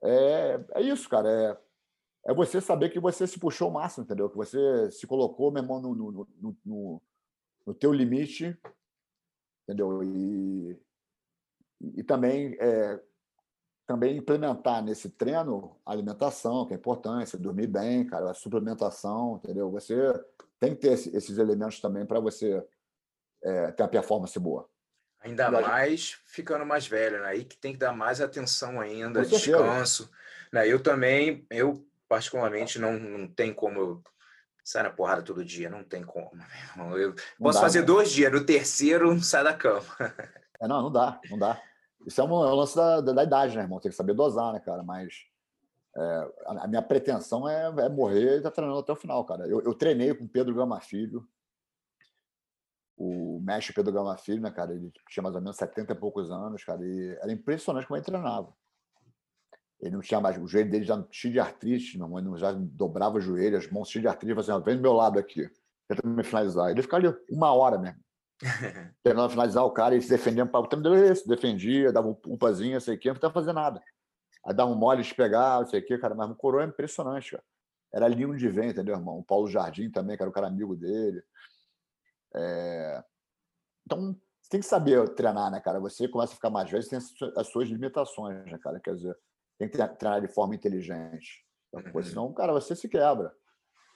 [0.03, 1.29] É, é isso, cara.
[1.29, 4.31] É, é você saber que você se puxou o máximo, entendeu?
[4.31, 7.03] Que você se colocou, meu irmão, no, no, no, no,
[7.67, 8.57] no teu limite,
[9.65, 10.03] entendeu?
[10.03, 10.81] E,
[11.81, 13.01] e também é,
[13.87, 19.71] também implementar nesse treino a alimentação, que é importante, dormir bem, cara, a suplementação, entendeu?
[19.71, 19.95] Você
[20.59, 22.65] tem que ter esses elementos também para você
[23.43, 24.69] é, ter uma performance boa.
[25.21, 27.29] Ainda mais ficando mais velho, né?
[27.29, 30.11] Aí que tem que dar mais atenção ainda, descanso.
[30.53, 30.69] Né?
[30.69, 34.03] Eu também, eu particularmente não, não tem como
[34.67, 36.33] sai na porrada todo dia, não tem como.
[36.99, 37.87] Eu posso dá, fazer né?
[37.87, 39.87] dois dias, no terceiro sai da cama.
[40.59, 41.63] É, não, não dá, não dá.
[42.05, 43.79] Isso é um, é um lance da, da, da, idade, né, irmão?
[43.79, 44.83] Tem que saber dosar, né, cara?
[44.83, 45.27] Mas
[45.95, 49.47] é, a, minha pretensão é, é morrer e estar tá treinando até o final, cara.
[49.47, 51.29] Eu, eu treinei com Pedro Gama Filho,
[52.97, 54.73] o mestre Pedro Gama Filho, né, cara?
[54.73, 58.05] Ele tinha mais ou menos 70 e poucos anos, cara, e era impressionante como ele
[58.05, 58.53] treinava.
[59.81, 63.19] Ele não tinha mais, o joelho dele já cheio de artrite, meu irmão, já dobrava
[63.19, 65.51] o joelho, as mãos cheias de artrite, assim, vem do meu lado aqui,
[65.87, 66.71] tenta me finalizar.
[66.71, 68.01] Ele ficava ali uma hora mesmo.
[69.03, 72.81] Tentando finalizar o cara e se defendendo o tempo dele, se defendia, dava um upazinho,
[72.81, 73.83] sei o quê, não estava fazendo nada.
[74.45, 76.67] Aí dava um mole de pegar, não sei o quê, cara, mas o coroa é
[76.67, 77.45] impressionante, cara.
[77.93, 79.19] Era lindo de ver, entendeu, irmão?
[79.19, 81.23] O Paulo Jardim também, que era o cara amigo dele.
[82.35, 83.03] É...
[83.85, 85.81] Então, você tem que saber treinar, né, cara?
[85.81, 86.99] Você começa a ficar mais velho, você tem
[87.37, 88.79] as suas limitações, né, cara?
[88.79, 89.17] Quer dizer,
[89.59, 91.45] tem que treinar de forma inteligente.
[91.69, 92.03] Então, uhum.
[92.03, 93.35] Senão, cara, você se quebra.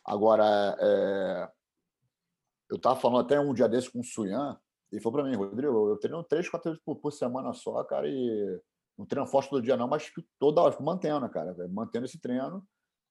[0.05, 1.51] Agora, é...
[2.71, 4.59] eu estava falando até um dia desse com o Suyan,
[4.93, 8.09] e falou para mim, Rodrigo, eu treino três, quatro vezes por, por, semana só, cara,
[8.09, 8.61] e
[8.99, 12.67] não treino forte todo dia não, mas toda hora, mantendo, cara, mantendo esse treino.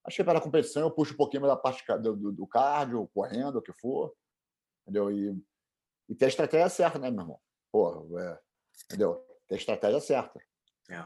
[0.05, 2.47] Acho que para a competição eu puxo um pouquinho mais da parte do, do, do
[2.47, 4.13] cardio, correndo, o que for,
[4.81, 5.11] entendeu?
[5.11, 5.41] E,
[6.09, 7.39] e ter a estratégia certa, né, meu irmão?
[7.71, 8.39] Pô, é,
[8.85, 9.25] entendeu?
[9.47, 10.39] Ter a estratégia certa.
[10.89, 11.05] É.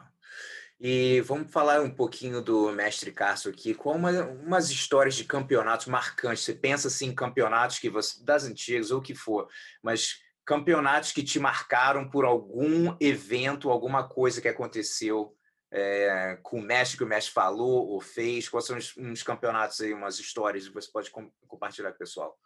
[0.79, 5.87] E vamos falar um pouquinho do mestre Cássio aqui, com uma, umas histórias de campeonatos
[5.87, 6.43] marcantes.
[6.43, 9.47] Você pensa assim em campeonatos que você, das antigas ou o que for,
[9.81, 15.35] mas campeonatos que te marcaram por algum evento, alguma coisa que aconteceu
[15.71, 18.49] é, com o mestre que o mestre falou ou fez.
[18.49, 21.99] Quais são uns, uns campeonatos aí, umas histórias que você pode com, compartilhar com o
[21.99, 22.37] pessoal?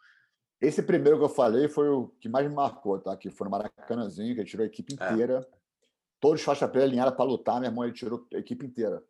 [0.60, 3.16] Esse primeiro que eu falei foi o que mais me marcou, tá?
[3.16, 4.94] Que foi no Maracanãzinho, que tirou a equipe é.
[4.94, 5.46] inteira.
[5.52, 5.57] É
[6.20, 9.02] todos faixa preta alinhada para lutar, meu irmão, ele tirou a equipe inteira.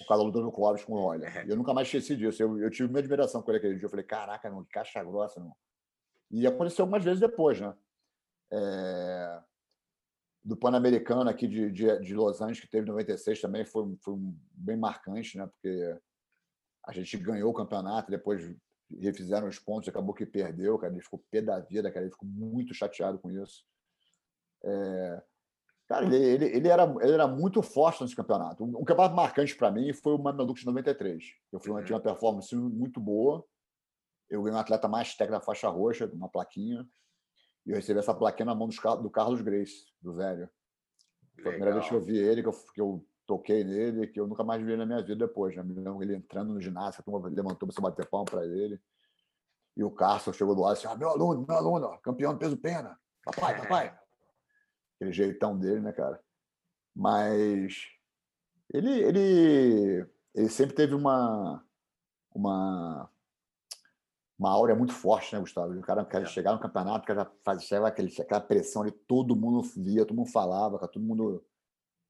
[0.00, 1.36] O cara lutou no Clóvis com o Roller.
[1.36, 1.46] É.
[1.46, 2.42] E eu nunca mais esqueci disso.
[2.42, 3.86] Eu, eu tive uma admiração com ele aquele dia.
[3.86, 5.54] Eu falei, caraca, não, que caixa grossa, não.
[6.30, 7.74] E aconteceu algumas vezes depois, né?
[8.52, 9.42] É...
[10.44, 14.14] Do Pan-Americano aqui de, de, de, Los Angeles, que teve em 96 também, foi, foi
[14.52, 15.46] bem marcante, né?
[15.46, 15.98] Porque
[16.86, 18.48] a gente ganhou o campeonato, depois
[19.00, 20.92] refizeram os pontos, acabou que perdeu, cara.
[20.92, 22.04] Ele ficou pé da vida, cara.
[22.04, 23.64] Ele ficou muito chateado com isso.
[24.64, 25.22] É...
[25.88, 28.62] Cara, ele, ele, ele, era, ele era muito forte nesse campeonato.
[28.62, 31.24] Um, um campeonato marcante para mim foi o Mamelucos de 93.
[31.50, 31.82] Eu fui, uhum.
[31.88, 33.42] uma performance muito boa.
[34.28, 36.86] Eu ganhei um atleta mais técnico da faixa roxa, uma plaquinha.
[37.64, 40.50] E eu recebi essa plaquinha na mão dos, do Carlos Grace, do velho.
[41.42, 44.20] Foi a primeira vez que eu vi ele, que eu, que eu toquei nele, que
[44.20, 45.56] eu nunca mais vi na minha vida depois.
[45.56, 45.64] Né?
[46.02, 48.78] Ele entrando no ginásio, a turma levantou para bater palma para ele.
[49.74, 52.38] E o Carlos chegou do lado e disse: ah, meu aluno, meu aluno, campeão do
[52.38, 52.98] peso pena.
[53.24, 53.97] Papai, papai
[54.98, 56.20] aquele jeitão dele, né, cara?
[56.94, 57.86] Mas
[58.72, 61.64] ele, ele, ele sempre teve uma,
[62.34, 63.08] uma,
[64.38, 65.72] uma áurea muito forte, né, Gustavo?
[65.72, 66.26] O cara, cara é.
[66.26, 70.30] chegar no campeonato, o cara fazia aquele, aquela pressão ali, todo mundo via, todo mundo
[70.30, 71.44] falava, todo mundo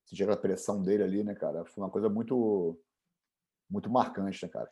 [0.06, 1.64] sentia aquela pressão dele ali, né, cara?
[1.66, 2.80] Foi uma coisa muito,
[3.70, 4.70] muito marcante, né, cara?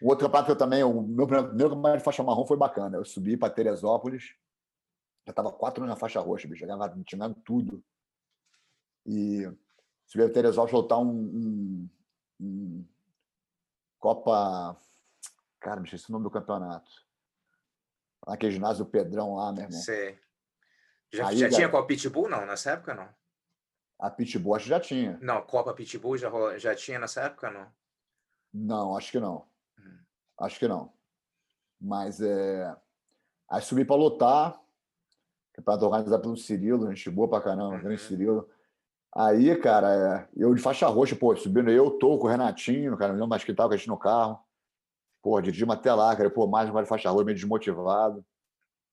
[0.00, 2.96] O outro campeonato que eu também, o meu primeiro campeonato de faixa marrom foi bacana.
[2.96, 4.34] Eu subi para Teresópolis,
[5.28, 7.84] já estava quatro anos na faixa roxa, bicho, já ganhava, tinha ganhado tudo.
[9.04, 9.42] E
[10.06, 11.90] se veio Teresópolis soltar um, um,
[12.40, 12.88] um,
[13.98, 14.74] Copa.
[15.60, 16.90] Cara, me esqueci o nome do campeonato.
[18.26, 19.78] Naquele ginásio do Pedrão lá, meu irmão.
[19.78, 20.18] Sei.
[21.12, 22.46] Já, Aí, já tinha Copa Pitbull, não?
[22.46, 23.14] Nessa época, não?
[23.98, 25.18] A Pitbull acho que já tinha.
[25.20, 27.70] Não, Copa Pitbull já, já tinha nessa época, não?
[28.54, 29.46] Não, acho que não.
[29.78, 29.98] Hum.
[30.38, 30.90] Acho que não.
[31.78, 32.74] Mas é.
[33.50, 34.67] Aí subi para lutar
[35.58, 37.80] campeonato organizado pelo Cirilo, gente boa pra caramba, uhum.
[37.80, 38.48] grande Cirilo.
[39.14, 43.12] Aí, cara, é, eu de faixa roxa, pô, subindo eu, tô com o Renatinho, cara,
[43.12, 44.38] não mais que tal, que a gente no carro.
[45.22, 48.24] Pô, dirigimos até lá, cara, pô, mais uma de faixa roxa, meio desmotivado.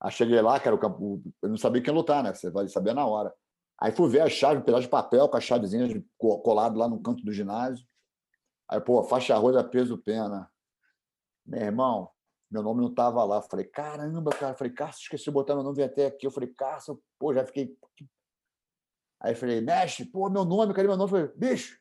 [0.02, 2.34] Aí cheguei lá, cara, o campo, eu não sabia quem lutar, né?
[2.34, 3.34] Você vai saber na hora.
[3.80, 7.02] Aí fui ver a chave, um pedaço de papel com a chavezinha colado lá no
[7.02, 7.86] canto do ginásio.
[8.68, 10.50] Aí, pô, faixa roxa, peso pena.
[11.46, 12.10] Meu irmão,
[12.56, 13.42] meu nome não estava lá.
[13.42, 14.56] Falei, caramba, cara.
[14.56, 16.26] Falei, Cássio, esqueci de botar meu nome, vim até aqui.
[16.26, 17.78] Eu falei, Cássio, pô, já fiquei.
[19.20, 21.10] Aí falei, mestre, pô, meu nome, cadê meu nome?
[21.10, 21.78] falei, bicho,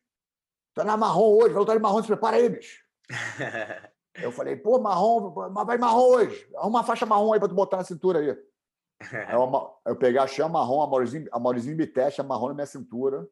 [0.74, 2.82] tá na marrom hoje, vai lutar de marrom, se prepara aí, bicho.
[4.16, 6.48] eu falei, pô, marrom, vai marrom hoje.
[6.56, 8.30] Arruma uma faixa marrom aí pra tu botar na cintura aí.
[8.30, 12.54] aí eu, eu peguei a chama marrom, a Maurizinho, a Maurizinho Biteste, a marrom na
[12.54, 13.28] minha cintura.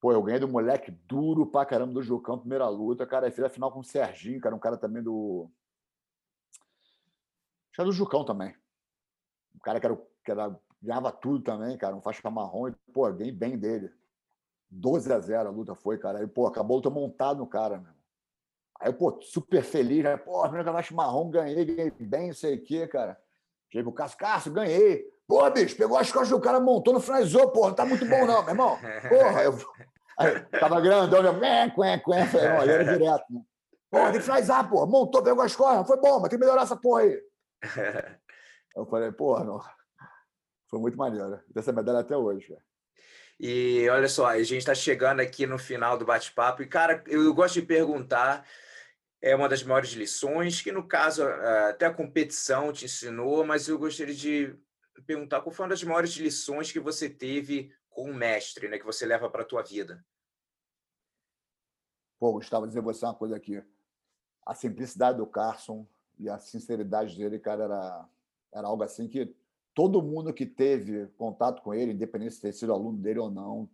[0.00, 3.26] Pô, eu ganhei do moleque duro pra caramba do Jucão, primeira luta, cara.
[3.26, 5.50] Aí fiz a final com o Serginho, cara, um cara também do
[7.80, 8.54] era do Jucão também.
[9.54, 13.10] O cara que, era, que era, ganhava tudo também, cara, um faixa marrom, e, pô,
[13.12, 13.90] ganhei bem dele.
[14.70, 16.22] 12 a 0 a luta foi, cara.
[16.22, 17.92] E, pô, acabou o luta montado no cara, meu.
[18.80, 20.16] Aí, pô, super feliz, né?
[20.16, 23.20] Pô, primeiro cavacho marrom, ganhei, ganhei bem, não sei o quê, cara.
[23.70, 25.04] Cheguei pro Cássio, Cássio, ganhei.
[25.26, 28.24] Pô, bicho, pegou as costas do cara, montou no finalizou, porra, não tá muito bom
[28.24, 28.78] não, meu irmão.
[29.08, 29.52] Porra, eu...
[30.18, 33.42] Aí, tava grandão, meu, quen, quen, quen, falei, ó, era direto, né?
[33.90, 36.62] Porra, tem que finalizar, porra, montou, pegou as costas, foi bom, mas tem que melhorar
[36.62, 37.22] essa porra aí.
[38.76, 39.60] Eu falei, porra, não.
[40.68, 41.42] Foi muito maneiro.
[41.48, 42.62] Dessa medalha até hoje, cara.
[43.40, 46.62] E olha só, a gente está chegando aqui no final do bate-papo.
[46.62, 48.46] E, cara, eu gosto de perguntar,
[49.22, 53.78] é uma das maiores lições, que no caso até a competição te ensinou, mas eu
[53.78, 54.56] gostaria de
[55.06, 58.84] perguntar qual foi uma das maiores lições que você teve com o mestre, né, que
[58.84, 60.04] você leva para a tua vida.
[62.18, 63.62] Pô, Gustavo, dizer você uma coisa aqui.
[64.44, 65.86] A simplicidade do Carson
[66.18, 68.08] e a sinceridade dele, cara, era,
[68.52, 69.34] era algo assim que
[69.74, 73.70] todo mundo que teve contato com ele, independente de ter sido aluno dele ou não,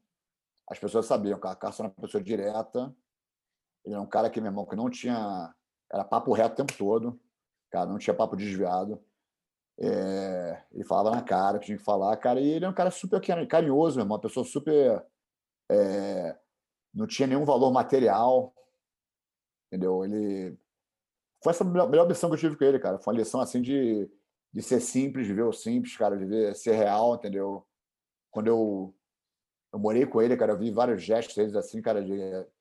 [0.69, 2.95] as pessoas sabiam que o Carson era uma pessoa direta,
[3.85, 5.55] ele era um cara que, meu irmão, que não tinha...
[5.93, 7.21] Era papo reto o tempo todo,
[7.71, 9.03] cara, não tinha papo desviado.
[9.79, 13.21] É, ele falava na cara tinha que falar, cara, e ele é um cara super
[13.49, 15.05] carinhoso, meu irmão, uma pessoa super...
[15.71, 16.39] É,
[16.93, 18.55] não tinha nenhum valor material,
[19.67, 20.05] entendeu?
[20.05, 20.57] Ele...
[21.45, 22.99] Foi essa a melhor, lição que eu tive com ele, cara.
[22.99, 24.11] Foi uma lição, assim, de
[24.55, 27.67] de ser simples, viver o simples, cara, viver, ser real, entendeu?
[28.31, 28.95] Quando eu,
[29.73, 32.15] eu morei com ele, cara, eu vi vários gestos deles assim, cara, de,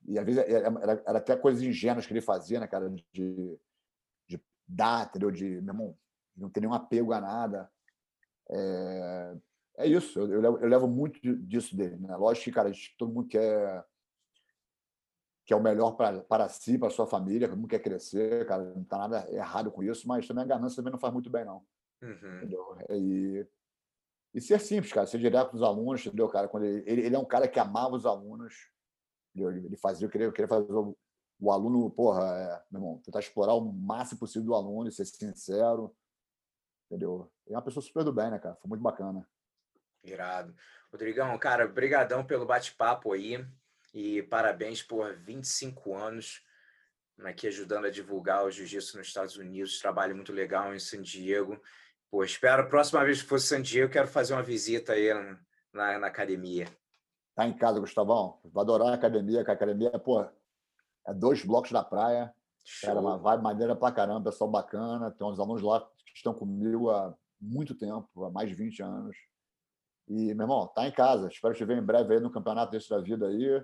[0.07, 3.59] e às vezes era, era, era, até coisas ingênuas que ele fazia, né, cara, de,
[4.27, 5.29] de dar, entendeu?
[5.29, 5.97] De, meu irmão,
[6.35, 7.71] não ter nenhum apego a nada.
[8.49, 9.35] É,
[9.77, 12.15] é isso, eu, eu, levo, eu levo muito disso dele, né?
[12.15, 13.85] Lógico que, cara, todo mundo quer
[15.45, 18.63] que é o melhor para, para si, para sua família, todo mundo quer crescer, cara,
[18.63, 21.43] não está nada errado com isso, mas também a ganância também não faz muito bem,
[21.43, 21.65] não.
[22.01, 22.79] Uhum.
[22.89, 23.47] E,
[24.33, 26.47] e ser simples, cara, ser direto com os alunos, entendeu, cara?
[26.47, 28.69] Quando ele, ele, ele é um cara que amava os alunos,
[29.35, 29.51] entendeu?
[29.51, 30.97] ele fazia, queria, queria fazer o,
[31.39, 35.93] o aluno, porra, é, meu irmão, tentar explorar o máximo possível do aluno, ser sincero,
[36.89, 37.29] entendeu?
[37.47, 38.55] é uma pessoa super do bem, né, cara?
[38.55, 39.27] Foi muito bacana.
[40.03, 40.55] Irado.
[40.91, 43.45] Rodrigão, cara, brigadão pelo bate-papo aí
[43.93, 46.41] e parabéns por 25 anos
[47.23, 51.61] aqui ajudando a divulgar o jiu-jitsu nos Estados Unidos, trabalho muito legal em San Diego.
[52.09, 55.13] Pô, espero a próxima vez que for San Diego, quero fazer uma visita aí
[55.71, 56.67] na, na academia.
[57.35, 58.39] Tá em casa, Gustavão.
[58.43, 62.33] Vou adorar a academia, que a academia é, pô, é dois blocos da praia.
[62.63, 62.89] Show.
[62.89, 65.11] Cara, uma vibe maneira pra caramba, pessoal bacana.
[65.11, 69.17] Tem uns alunos lá que estão comigo há muito tempo, há mais de 20 anos.
[70.07, 71.27] E, meu irmão, tá em casa.
[71.27, 73.63] Espero te ver em breve aí no campeonato desse da vida aí.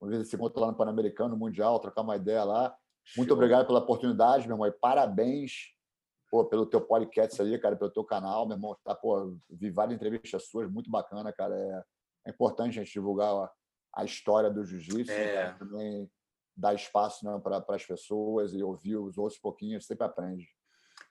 [0.00, 2.76] Vamos ver se encontra lá no Pan-Americano, no Mundial, trocar uma ideia lá.
[3.16, 3.36] Muito Show.
[3.36, 4.68] obrigado pela oportunidade, meu irmão.
[4.68, 5.74] E parabéns
[6.30, 8.76] pô, pelo teu podcast aí, cara, pelo teu canal, meu irmão.
[8.84, 11.54] Tá, pô, vi várias entrevistas suas, muito bacana, cara.
[11.54, 11.84] É,
[12.26, 13.50] é importante a gente divulgar a,
[13.94, 15.52] a história do jiu-jitsu, é.
[15.58, 16.10] também
[16.56, 20.48] dar espaço né, para as pessoas e ouvir os outros pouquinho, sempre aprende.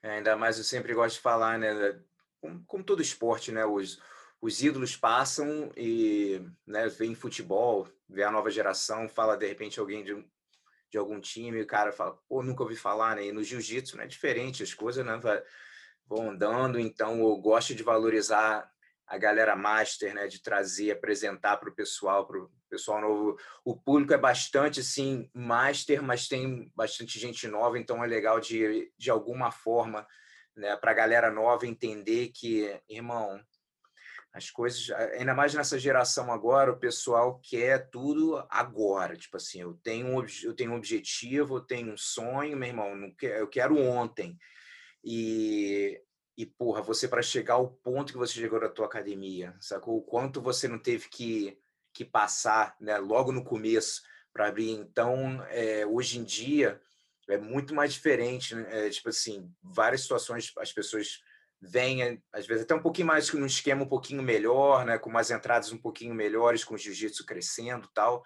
[0.02, 2.00] É, ainda mais eu sempre gosto de falar, né?
[2.40, 3.64] Como, como todo esporte, né?
[3.64, 4.00] Os,
[4.40, 10.04] os ídolos passam e né, vem futebol, vê a nova geração, fala de repente alguém
[10.04, 10.24] de
[10.90, 13.26] de algum time, o cara fala, pô, nunca ouvi falar, né?
[13.26, 15.20] E no jiu-jitsu não é diferente, as coisas né,
[16.06, 18.70] vão andando, então eu gosto de valorizar
[19.06, 23.38] a galera master, né, de trazer, apresentar para o pessoal, para o pessoal novo.
[23.64, 28.92] O público é bastante, assim, master, mas tem bastante gente nova, então é legal de,
[28.98, 30.06] de alguma forma,
[30.54, 33.40] né, para a galera nova entender que, irmão,
[34.38, 39.16] as coisas, ainda mais nessa geração agora, o pessoal quer tudo agora.
[39.16, 42.96] Tipo assim, eu tenho um, eu tenho um objetivo, eu tenho um sonho, meu irmão,
[42.96, 44.38] não quero, eu quero ontem.
[45.04, 46.00] E,
[46.36, 49.98] e porra, você para chegar ao ponto que você chegou na tua academia, sacou?
[49.98, 51.58] O quanto você não teve que,
[51.92, 54.70] que passar, né, logo no começo para abrir.
[54.70, 56.80] Então, é, hoje em dia
[57.28, 58.86] é muito mais diferente, né?
[58.86, 61.20] é, tipo assim, várias situações as pessoas
[61.60, 64.98] venha, às vezes, até um pouquinho mais num esquema um pouquinho melhor, né?
[64.98, 68.22] com umas entradas um pouquinho melhores, com o jiu-jitsu crescendo tal.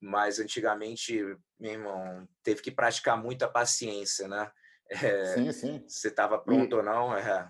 [0.00, 1.18] Mas antigamente,
[1.58, 4.50] meu irmão, teve que praticar muita paciência, né?
[4.90, 5.84] É, sim, sim.
[5.88, 7.16] Se estava pronto e, ou não.
[7.16, 7.48] É.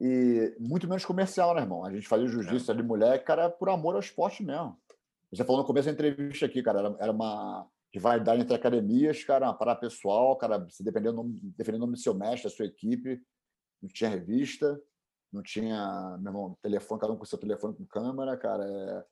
[0.00, 1.84] E muito menos comercial, né, irmão?
[1.84, 2.74] A gente fazia jiu-jitsu é.
[2.74, 4.78] de mulher, cara, por amor ao esporte mesmo.
[5.32, 9.52] Você falou no começo da entrevista aqui, cara, era, era uma rivalidade entre academias, cara,
[9.52, 11.24] para pessoal, cara, você dependendo,
[11.56, 13.20] dependendo do nome do seu mestre, da sua equipe,
[13.82, 14.80] não tinha revista,
[15.32, 18.64] não tinha, meu irmão, telefone, cada um com seu telefone com câmera, cara.
[18.64, 19.04] É,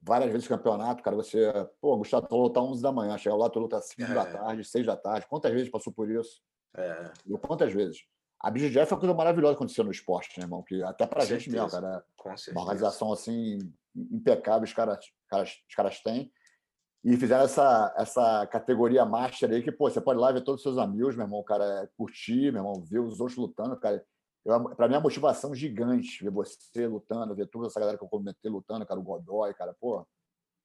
[0.00, 3.60] várias vezes campeonato, cara, você, pô, Gustavo, tu lutar 11 da manhã, chega lá, tu
[3.60, 4.14] luta 5 é.
[4.14, 5.26] da tarde, 6 da tarde.
[5.28, 6.42] Quantas vezes passou por isso?
[6.76, 7.12] É.
[7.40, 8.04] Quantas vezes?
[8.40, 10.64] A BJJ foi uma coisa maravilhosa que aconteceu no esporte, né, irmão?
[10.64, 12.04] Que até pra gente mesmo, cara.
[12.16, 12.58] Com certeza.
[12.58, 13.58] Uma organização assim
[13.94, 14.98] impecável, os caras,
[15.28, 16.32] caras, os caras têm.
[17.04, 20.60] E fizeram essa, essa categoria Master aí, que, pô, você pode ir lá ver todos
[20.60, 24.04] os seus amigos, meu irmão, o cara curtir, meu irmão, ver os outros lutando, cara.
[24.44, 28.08] Para mim, é uma motivação gigante ver você lutando, ver toda essa galera que eu
[28.08, 30.06] comentei lutando, cara, o Godoy, cara, pô,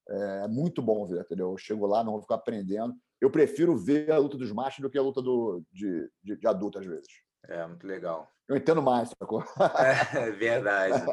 [0.10, 1.52] é muito bom ver, entendeu?
[1.52, 2.96] Eu chego lá, não vou ficar aprendendo.
[3.22, 6.48] Eu prefiro ver a luta dos machos do que a luta do, de, de, de
[6.48, 7.08] adulto, às vezes.
[7.46, 8.28] É, muito legal.
[8.48, 9.44] Eu entendo mais, sacou?
[10.16, 11.04] É, verdade.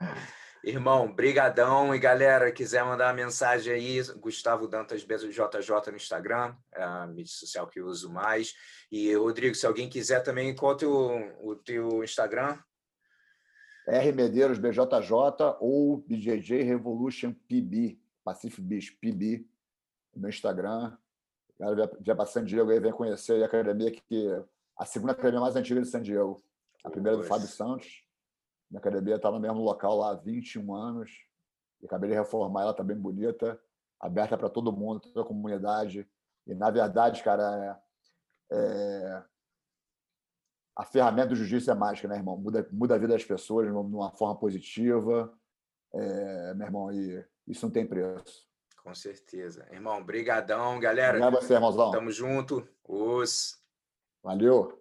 [0.66, 1.94] Irmão, brigadão.
[1.94, 7.32] E galera, quiser mandar uma mensagem aí, Gustavo Dantas BJJ no Instagram, é a mídia
[7.32, 8.52] social que eu uso mais.
[8.90, 12.58] E, Rodrigo, se alguém quiser também, qual é o teu, o teu Instagram?
[13.86, 19.46] R Medeiros BJJ ou BJJ Revolution PB, Pacific Beach PB,
[20.16, 20.98] no Instagram.
[21.60, 24.42] Galera, vier para San Diego aí, vem conhecer a academia, que
[24.76, 26.42] a segunda academia mais antiga de San Diego.
[26.82, 28.04] A primeira do Fábio Santos.
[28.70, 31.10] Minha academia está no mesmo local lá há 21 anos.
[31.80, 33.60] E acabei de reformar, ela está bem bonita,
[34.00, 36.08] aberta para todo mundo, toda a comunidade.
[36.46, 37.80] E, na verdade, cara,
[38.50, 39.22] é, é,
[40.76, 42.36] a ferramenta do jiu-jitsu é mágica, né, irmão?
[42.36, 45.32] Muda, muda a vida das pessoas de uma forma positiva.
[45.94, 48.46] É, meu irmão, e isso não tem preço.
[48.82, 49.66] Com certeza.
[49.72, 51.18] Irmão, brigadão, galera.
[51.18, 51.90] Obrigado a você, irmãozão.
[51.90, 52.66] Tamo junto.
[52.84, 53.60] Os...
[54.22, 54.80] Valeu.